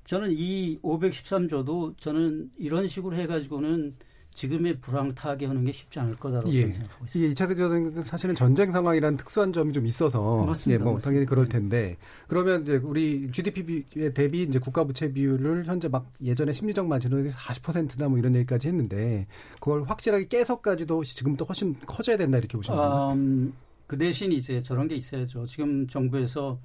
[0.05, 3.95] 저는 이 513조도 저는 이런 식으로 해가지고는
[4.38, 6.71] 지금의 불황 타개하는 게 쉽지 않을 거다라고 예.
[6.71, 7.27] 생각하고 있습니다.
[7.27, 10.79] 이게 2차 대전은 사실은 전쟁 상황이라는 특수한 점이 좀 있어서 맞습니다.
[10.79, 11.09] 예, 뭐 맞습니다.
[11.09, 16.51] 당연히 그럴 텐데 그러면 이제 우리 GDP 대비 이제 국가 부채 비율을 현재 막 예전에
[16.51, 19.25] 심리적 마진으로 40%나 뭐 이런 얘기까지 했는데
[19.55, 23.13] 그걸 확실하게 깨서까지도 지금부터 훨씬 커져야 된다 이렇게 보시는 건가요?
[23.13, 23.53] 음,
[23.88, 25.47] 그 대신 이제 저런 게 있어야죠.
[25.47, 26.59] 지금 정부에서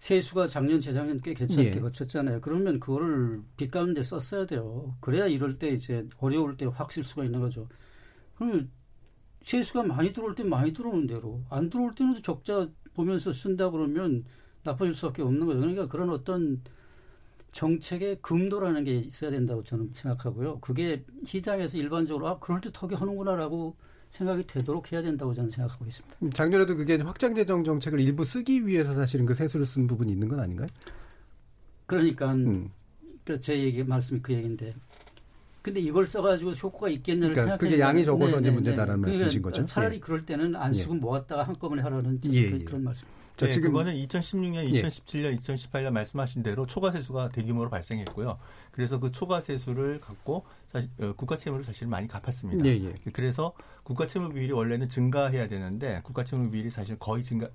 [0.00, 1.80] 세수가 작년 재작년 꽤 괜찮게 예.
[1.80, 2.40] 거쳤잖아요.
[2.40, 4.96] 그러면 그거를 빚 가운데 썼어야 돼요.
[5.00, 7.68] 그래야 이럴 때 이제 어려울 때 확 쓸 수가 있는 거죠.
[8.36, 8.70] 그러면
[9.44, 14.24] 세수가 많이 들어올 때 많이 들어오는 대로 안 들어올 때는 적자 보면서 쓴다 그러면
[14.64, 15.60] 나빠질 수밖에 없는 거죠.
[15.60, 16.62] 그러니까 그런 어떤
[17.52, 20.60] 정책의 금도라는 게 있어야 된다고 저는 생각하고요.
[20.60, 23.76] 그게 시장에서 일반적으로 아 그럴 듯하게 하는구나라고
[24.16, 26.16] 생각이 되도록 해야 된다고 저는 생각하고 있습니다.
[26.22, 30.28] 음, 작년에도 그게 확장 재정 정책을 일부 쓰기 위해서 사실은 그 세수를 쓴 부분이 있는
[30.28, 30.68] 건 아닌가요?
[31.86, 32.70] 그러니까 음.
[33.24, 34.74] 그제 얘기 말씀이 그 얘기인데.
[35.66, 37.58] 근데 이걸 써가지고 효과가 있겠냐를 그러니까 생각해.
[37.58, 39.64] 그게 양이 적어서 이제 문제다라는 말씀이신 거죠?
[39.64, 39.98] 차라리 예.
[40.00, 42.64] 그럴 때는 안 쓰고 모았다가 한꺼번에 하라는 저- 예, 그- 예.
[42.64, 43.04] 그런 말씀.
[43.36, 44.80] 네, 지금- 그거는 2016년, 예.
[44.80, 48.38] 2017년, 2018년 말씀하신 대로 초과 세수가 대규모로 발생했고요.
[48.70, 52.64] 그래서 그 초과 세수를 갖고 사실 어, 국가 채무를 사실 많이 갚았습니다.
[52.64, 52.94] 예, 예.
[53.12, 53.52] 그래서
[53.82, 57.48] 국가 채무 비율이 원래는 증가해야 되는데 국가 채무 비율이 사실 거의 증가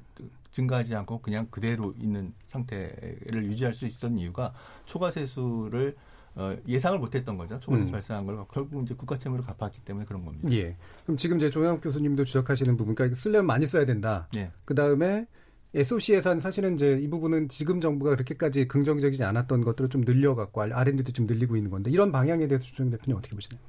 [0.52, 4.54] 증가하지 않고 그냥 그대로 있는 상태를 유지할 수 있었던 이유가
[4.86, 5.96] 초과 세수를
[6.36, 7.60] 어, 예상을 못했던 거죠.
[7.60, 7.92] 세수 음.
[7.92, 10.50] 발생한 걸 결국 이제 국가 채무를 갚았기 때문에 그런 겁니다.
[10.52, 10.76] 예.
[11.04, 14.28] 그럼 지금 이제 조영 교수님도 지적하시는 부분, 그러니까 쓰려면 많이 써야 된다.
[14.38, 14.52] 예.
[14.64, 15.28] 그 다음에
[15.74, 21.12] SOC 예산 사실은 이제 이 부분은 지금 정부가 그렇게까지 긍정적이지 않았던 것들을 좀 늘려갖고 R&D도
[21.14, 23.62] 좀 늘리고 있는 건데 이런 방향에 대해서 주정 대표님 어떻게 보시나요?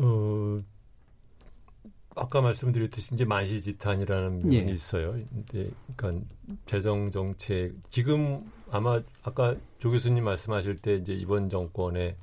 [0.00, 0.62] 어,
[2.16, 4.72] 아까 말씀드렸듯이 이제 만시지탄이라는 부분이 예.
[4.72, 5.12] 있어요.
[5.12, 6.26] 근데 그러니까
[6.66, 12.16] 재정 정책 지금 아마 아까 조 교수님 말씀하실 때 이제 이번 정권의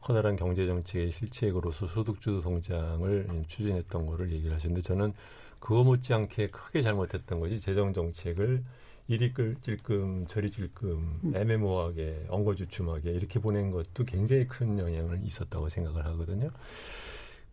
[0.00, 5.12] 커다란 경제 정책의 실책으로서 소득주도 성장을 추진했던 거를 얘기를 하셨는데 저는
[5.58, 8.62] 그거 못지않게 크게 잘못했던 거지 재정 정책을
[9.08, 16.04] 이리 끌 찔끔 저리 찔끔 애매모호하게 엉거주춤하게 이렇게 보낸 것도 굉장히 큰 영향을 있었다고 생각을
[16.06, 16.50] 하거든요.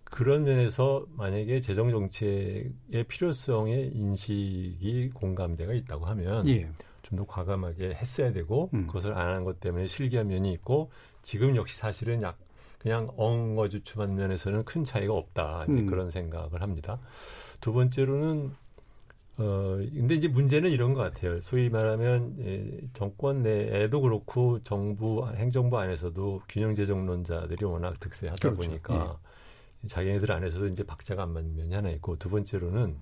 [0.05, 6.69] 그런 면에서 만약에 재정 정책의 필요성의 인식이 공감대가 있다고 하면 예.
[7.03, 8.87] 좀더 과감하게 했어야 되고 음.
[8.87, 10.89] 그것을 안 한 것 때문에 실기한 면이 있고
[11.21, 12.37] 지금 역시 사실은 약
[12.79, 15.85] 그냥 엉거주춤한 면에서는 큰 차이가 없다 음.
[15.87, 16.99] 그런 생각을 합니다.
[17.59, 18.51] 두 번째로는
[19.37, 21.41] 어 근데 이제 문제는 이런 것 같아요.
[21.41, 28.69] 소위 말하면 예, 정권 내에도 그렇고 정부 행정부 안에서도 균형재정론자들이 워낙 득세하다 그렇죠.
[28.69, 29.19] 보니까
[29.87, 32.95] 자기네들 안에서도 이제 박자가 안 맞는 면이 하나 있고 두 번째로는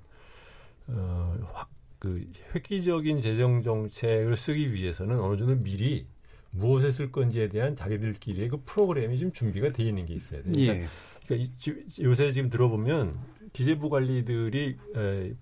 [0.88, 1.70] 어, 확,
[2.00, 6.06] 그 획기적인 재정 정책을 쓰기 위해서는 어느 정도 미리
[6.52, 10.52] 무엇에 쓸 건지에 대한 자기들끼리의 그 프로그램이 좀 준비가 되어 있는 게 있어야 돼요.
[10.54, 10.88] 그러니까, 예.
[11.26, 13.18] 그러니까 이- 지- 요새 지금 들어보면
[13.54, 15.34] 기재부 관리들이 에,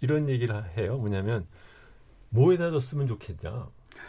[0.00, 0.98] 이런 얘기를 하- 해요.
[0.98, 1.46] 뭐냐면
[2.28, 3.68] 뭐에다 더 쓰면 좋겠냐.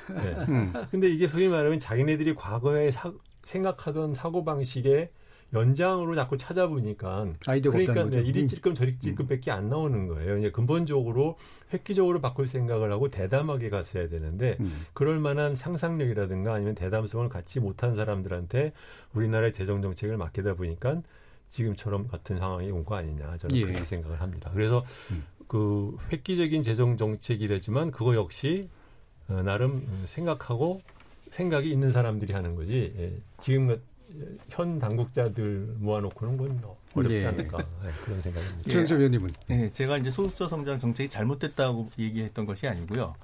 [0.10, 0.16] 네.
[0.50, 0.74] 음.
[0.92, 5.10] 근데 이게 소위 말하면 자기네들이 과거에 사- 생각하던 사고 방식의
[5.54, 8.22] 연장으로 자꾸 찾아보니까 아이디어가 그러니까 없다는 거죠.
[8.24, 8.48] 네, 이리 음.
[8.48, 10.38] 찔끔 저리 찔끔밖에 안 나오는 거예요.
[10.38, 11.38] 이제 근본적으로
[11.74, 14.86] 획기적으로 바꿀 생각을 하고 대담하게 갔어야 되는데 음.
[14.94, 18.74] 그럴 만한 상상력이라든가 아니면 대담성을 갖지 못한 사람들한테
[19.14, 21.02] 우리나라의 재정 정책을 맡기다 보니까
[21.50, 23.62] 지금처럼 같은 상황이 온 거 아니냐 저는 예.
[23.64, 24.52] 그렇게 생각을 합니다.
[24.54, 25.26] 그래서 음.
[25.48, 28.70] 그 획기적인 재정 정책이라지만 그거 역시
[29.28, 30.82] 어, 나름 생각하고
[31.32, 33.80] 생각이 있는 사람들이 하는 거지 예, 지금 같-
[34.50, 36.62] 현 당국자들 모아놓고는 건
[36.96, 37.26] 어렵지 예.
[37.28, 38.70] 않을까 네, 그런 생각입니다.
[38.70, 43.16] 조영철 위원님은 네, 제가 이제 소수자 성장 정책이 잘못됐다고 얘기했던 것이 아니고요.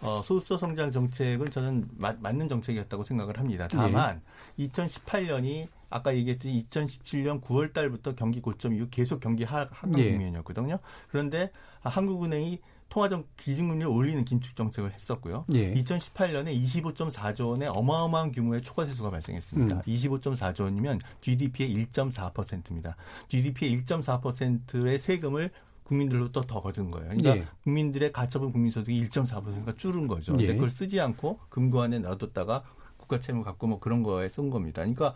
[0.00, 3.68] 어, 소수자 성장 정책은 저는 맞, 맞는 정책이었다고 생각을 합니다.
[3.68, 4.20] 다만
[4.58, 10.10] 2018년이 아까 얘기했듯이 2017년 9월 달부터 경기 고점 이후 계속 경기 하, 하강 예.
[10.10, 10.78] 국면이었거든요.
[11.08, 11.50] 그런데
[11.82, 12.60] 한국은행이
[12.92, 15.46] 통화정 기준금리를 올리는 긴축 정책을 했었고요.
[15.54, 15.72] 예.
[15.72, 19.76] 2018년에 25.4조 원의 어마어마한 규모의 초과 세수가 발생했습니다.
[19.76, 19.82] 음.
[19.86, 22.96] 25.4조 원이면 GDP의 1.4%입니다.
[23.28, 25.50] GDP의 1.4%의 세금을
[25.84, 27.08] 국민들로부터 더 거둔 거예요.
[27.16, 27.46] 그러니까 예.
[27.64, 30.32] 국민들의 가처분 국민소득이 1.4%가 줄은 거죠.
[30.32, 30.52] 근데 예.
[30.52, 32.62] 그걸 쓰지 않고 금고 안에 놔뒀다가
[32.98, 34.82] 국가 채무 갖고 뭐 그런 거에 쓴 겁니다.
[34.82, 35.14] 그러니까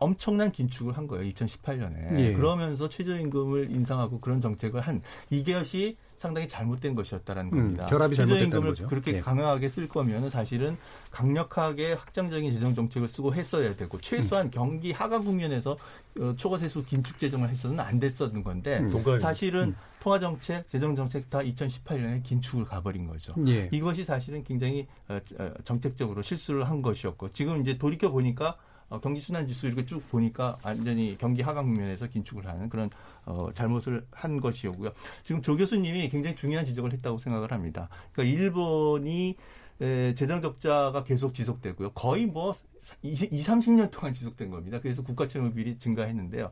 [0.00, 1.30] 엄청난 긴축을 한 거예요.
[1.30, 2.18] 2018년에.
[2.18, 2.32] 예.
[2.32, 7.86] 그러면서 최저임금을 인상하고 그런 정책을 한 이것이 상당히 잘못된 것이었다라는 음, 겁니다.
[7.86, 8.86] 결합이 잘못됐다는 최저임금을 거죠.
[8.86, 9.20] 그렇게 예.
[9.20, 10.76] 강하게 쓸 거면은 사실은
[11.10, 15.76] 강력하게 확장적인 재정 정책을 쓰고 했어야 되고 최소한 경기 하강 국면에서
[16.20, 19.18] 어, 초과세수 긴축 재정을 했어는 안 됐었는 건데 음.
[19.18, 23.34] 사실은 통화 정책, 재정 정책 다 2018년에 긴축을 가버린 거죠.
[23.48, 23.68] 예.
[23.72, 28.56] 이것이 사실은 굉장히 어, 어, 정책적으로 실수를 한 것이었고 지금 이제 돌이켜 보니까
[28.92, 32.90] 어, 경기 순환 지수 이렇게 쭉 보니까 완전히 경기 하강 국면에서 긴축을 하는 그런
[33.24, 34.90] 어, 잘못을 한 것이었고요.
[35.24, 37.88] 지금 조 교수님이 굉장히 중요한 지적을 했다고 생각을 합니다.
[38.12, 39.36] 그러니까 일본이
[39.80, 41.92] 에, 재정 적자가 계속 지속되고요.
[41.92, 42.52] 거의 뭐
[43.00, 44.78] 20, 30년 동안 지속된 겁니다.
[44.80, 46.50] 그래서 국가 채무 비율이 증가했는데요.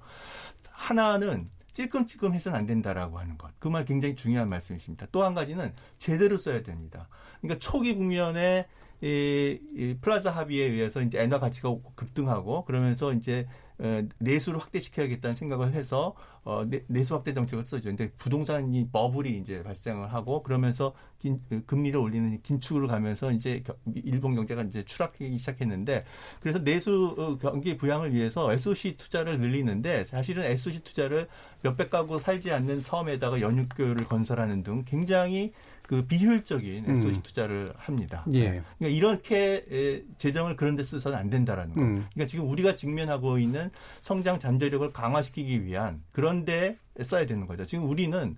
[0.71, 3.51] 하나는 찔끔찔끔 해서는 안 된다라고 하는 것.
[3.61, 5.07] 그 말 굉장히 중요한 말씀이십니다.
[5.13, 7.07] 또 한 가지는 제대로 써야 됩니다.
[7.41, 8.67] 그러니까 초기 국면에
[9.03, 13.47] 이, 이 플라자 합의에 의해서 이제 엔화 가치가 급등하고 그러면서 이제
[13.83, 17.89] 어, 내수를 확대시켜야겠다는 생각을 해서 어, 내, 수 확대 정책을 써죠.
[17.89, 23.63] 근데 부동산이 버블이 이제 발생을 하고 그러면서 긴, 그 금리를 올리는 긴축으로 가면서 이제
[23.95, 26.05] 일본 경제가 이제 추락하기 시작했는데
[26.41, 31.29] 그래서 내수 어, 경기 부양을 위해서 SOC 투자를 늘리는데 사실은 SOC 투자를
[31.63, 35.53] 몇백 가구 살지 않는 섬에다가 연육교를 건설하는 등 굉장히
[35.91, 37.23] 그 비효율적인 SOC 음.
[37.25, 38.25] 투자를 합니다.
[38.33, 38.63] 예.
[38.79, 41.81] 그러니까 이렇게 재정을 그런 데 쓰서는 안 된다라는 거.
[41.81, 42.07] 음.
[42.13, 47.67] 그러니까 지금 우리가 직면하고 있는 성장 잠재력을 강화시키기 위한 그런 데 써야 되는 거죠.
[47.67, 48.37] 지금 우리는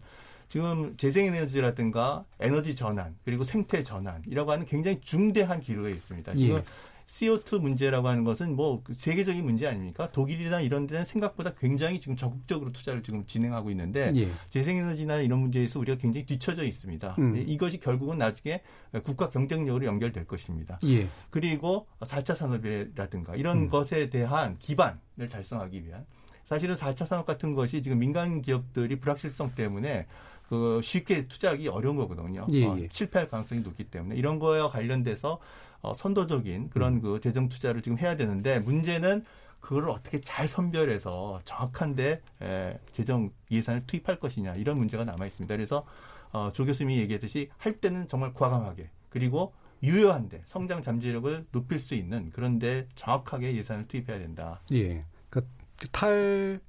[0.49, 6.35] 지금 재생에너지라든가 에너지 전환 그리고 생태 전환이라고 하는 굉장히 중대한 기로에 있습니다.
[6.37, 6.65] 지금 예.
[7.07, 10.11] CO2 문제라고 하는 것은 뭐그 세계적인 문제 아닙니까?
[10.13, 14.31] 독일이나 이런 데는 생각보다 굉장히 지금 적극적으로 투자를 지금 진행하고 있는데 예.
[14.51, 17.17] 재생에너지나 이런 문제에서 우리가 굉장히 뒤처져 있습니다.
[17.19, 17.45] 음.
[17.47, 18.63] 이것이 결국은 나중에
[19.05, 20.79] 국가 경쟁력으로 연결될 것입니다.
[20.87, 21.09] 예.
[21.31, 23.71] 그리고 4차 산업이라든가 이런 음.
[23.71, 26.07] 것에 대한 기반을 달성하기 위한
[26.45, 30.07] 사실은 4차 산업 같은 것이 지금 민간 기업들이 불확실성 때문에
[30.49, 32.47] 그 쉽게 투자하기 어려운 거거든요.
[32.51, 32.85] 예, 어, 예.
[32.85, 35.39] 어, 실패할 가능성이 높기 때문에 이런 거와 관련돼서
[35.83, 37.01] 어, 선도적인 그런 음.
[37.03, 39.24] 그 재정 투자를 지금 해야 되는데 문제는
[39.61, 45.55] 그걸 어떻게 잘 선별해서 정확한데 에, 재정 예산을 투입할 것이냐 이런 문제가 남아 있습니다.
[45.55, 45.85] 그래서
[46.33, 49.53] 어, 조 교수님이 얘기했듯이 할 때는 정말 과감하게 그리고
[49.83, 54.61] 유효한데 성장 잠재력을 높일 수 있는 그런데 정확하게 예산을 투입해야 된다.
[54.72, 55.05] 예.
[55.28, 56.61] 그탈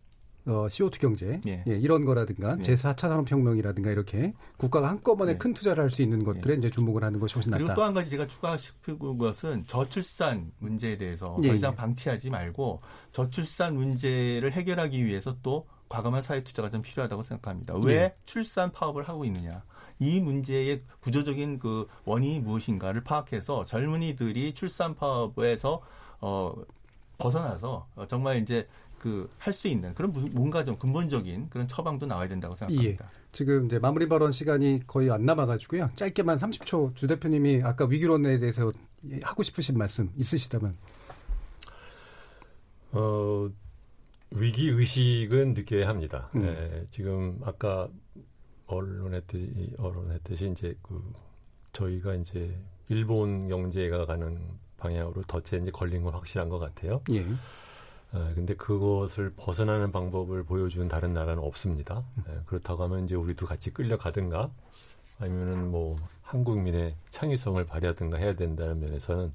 [0.46, 1.64] 어, CO2 경제 예.
[1.68, 2.64] 예 이런 거라든가 예.
[2.64, 5.38] 제4차 산업혁명이라든가 이렇게 국가가 한꺼번에 예.
[5.38, 6.58] 큰 투자를 할 수 있는 것들에 예.
[6.58, 7.64] 이제 주목을 하는 것이 훨씬 낫다.
[7.64, 12.82] 그리고 또 한 가지 제가 추가시키는 것은 저출산 문제에 대해서 더 예, 이상 방치하지 말고
[13.14, 17.76] 저출산 문제를 해결하기 위해서 또 과감한 사회 투자가 좀 필요하다고 생각합니다.
[17.84, 19.64] 왜 출산 파업을 하고 있느냐?
[20.00, 25.82] 이 문제의 구조적인 그 원인이 무엇인가를 파악해서 젊은이들이 출산 파업에서
[26.20, 26.54] 어
[27.20, 28.68] 벗어나서 정말 이제
[29.04, 33.04] 그 할 수 있는 그런 뭔가 좀 근본적인 그런 처방도 나와야 된다고 생각합니다.
[33.06, 33.10] 예.
[33.34, 35.92] 지금 이제 마무리 발언 시간이 거의 안 남아가지고요.
[35.96, 38.72] 짧게만 30초 주 대표님이 아까 위기론에 대해서
[39.24, 40.78] 하고 싶으신 말씀 있으시다면.
[42.94, 43.50] 어
[44.32, 46.30] 위기 의식은 느껴야 합니다.
[46.36, 46.44] 음.
[46.46, 47.90] 예, 지금 아까
[48.68, 51.12] 언론했듯이 언론했듯이 이제 그
[51.74, 54.40] 저희가 이제 일본 경제가 가는
[54.78, 57.02] 방향으로 덫에 이제 걸린 건 확실한 것 같아요.
[57.12, 57.26] 예.
[58.16, 62.04] 예, 근데 그것을 벗어나는 방법을 보여준 다른 나라는 없습니다.
[62.30, 64.52] 예, 그렇다고 하면 이제 우리도 같이 끌려가든가
[65.20, 69.32] 아니면은 뭐 한국민의 창의성을 발휘하든가 해야 된다는 면에서는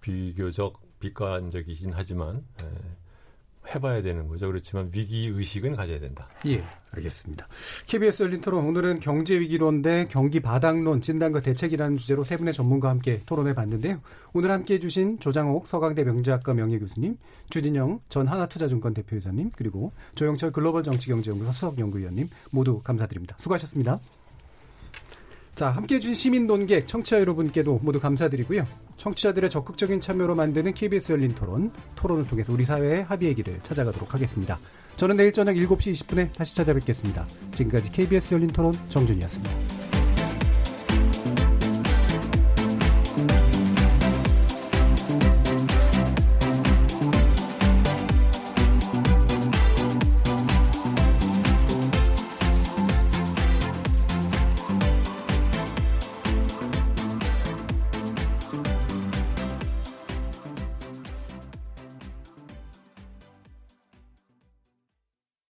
[0.00, 2.70] 비교적 비관적이긴 하지만 예,
[3.74, 4.46] 해봐야 되는 거죠.
[4.46, 6.28] 그렇지만 위기 의식은 가져야 된다.
[6.46, 7.46] 예, 알겠습니다.
[7.86, 12.92] KBS 열린 토론 오늘은 경제 위기론 대 경기 바닥론 진단과 대책이라는 주제로 세 분의 전문가와
[12.92, 14.00] 함께 토론해 봤는데요.
[14.32, 17.16] 오늘 함께 해주신 조장옥 서강대 명제학과 명예교수님,
[17.50, 23.36] 주진영 전 하나투자증권 대표이사님, 그리고 조영철 글로벌 정치경제연구소 수석연구위원님 모두 감사드립니다.
[23.38, 24.00] 수고하셨습니다.
[25.58, 28.64] 자, 함께 해주신 시민 논객, 청취자 여러분께도 모두 감사드리고요.
[28.96, 34.56] 청취자들의 적극적인 참여로 만드는 KBS 열린 토론, 토론을 통해서 우리 사회의 합의의 길을 찾아가도록 하겠습니다.
[34.94, 37.26] 저는 내일 저녁 7시 20분에 다시 찾아뵙겠습니다.
[37.56, 39.87] 지금까지 KBS 열린 토론 정준이었습니다.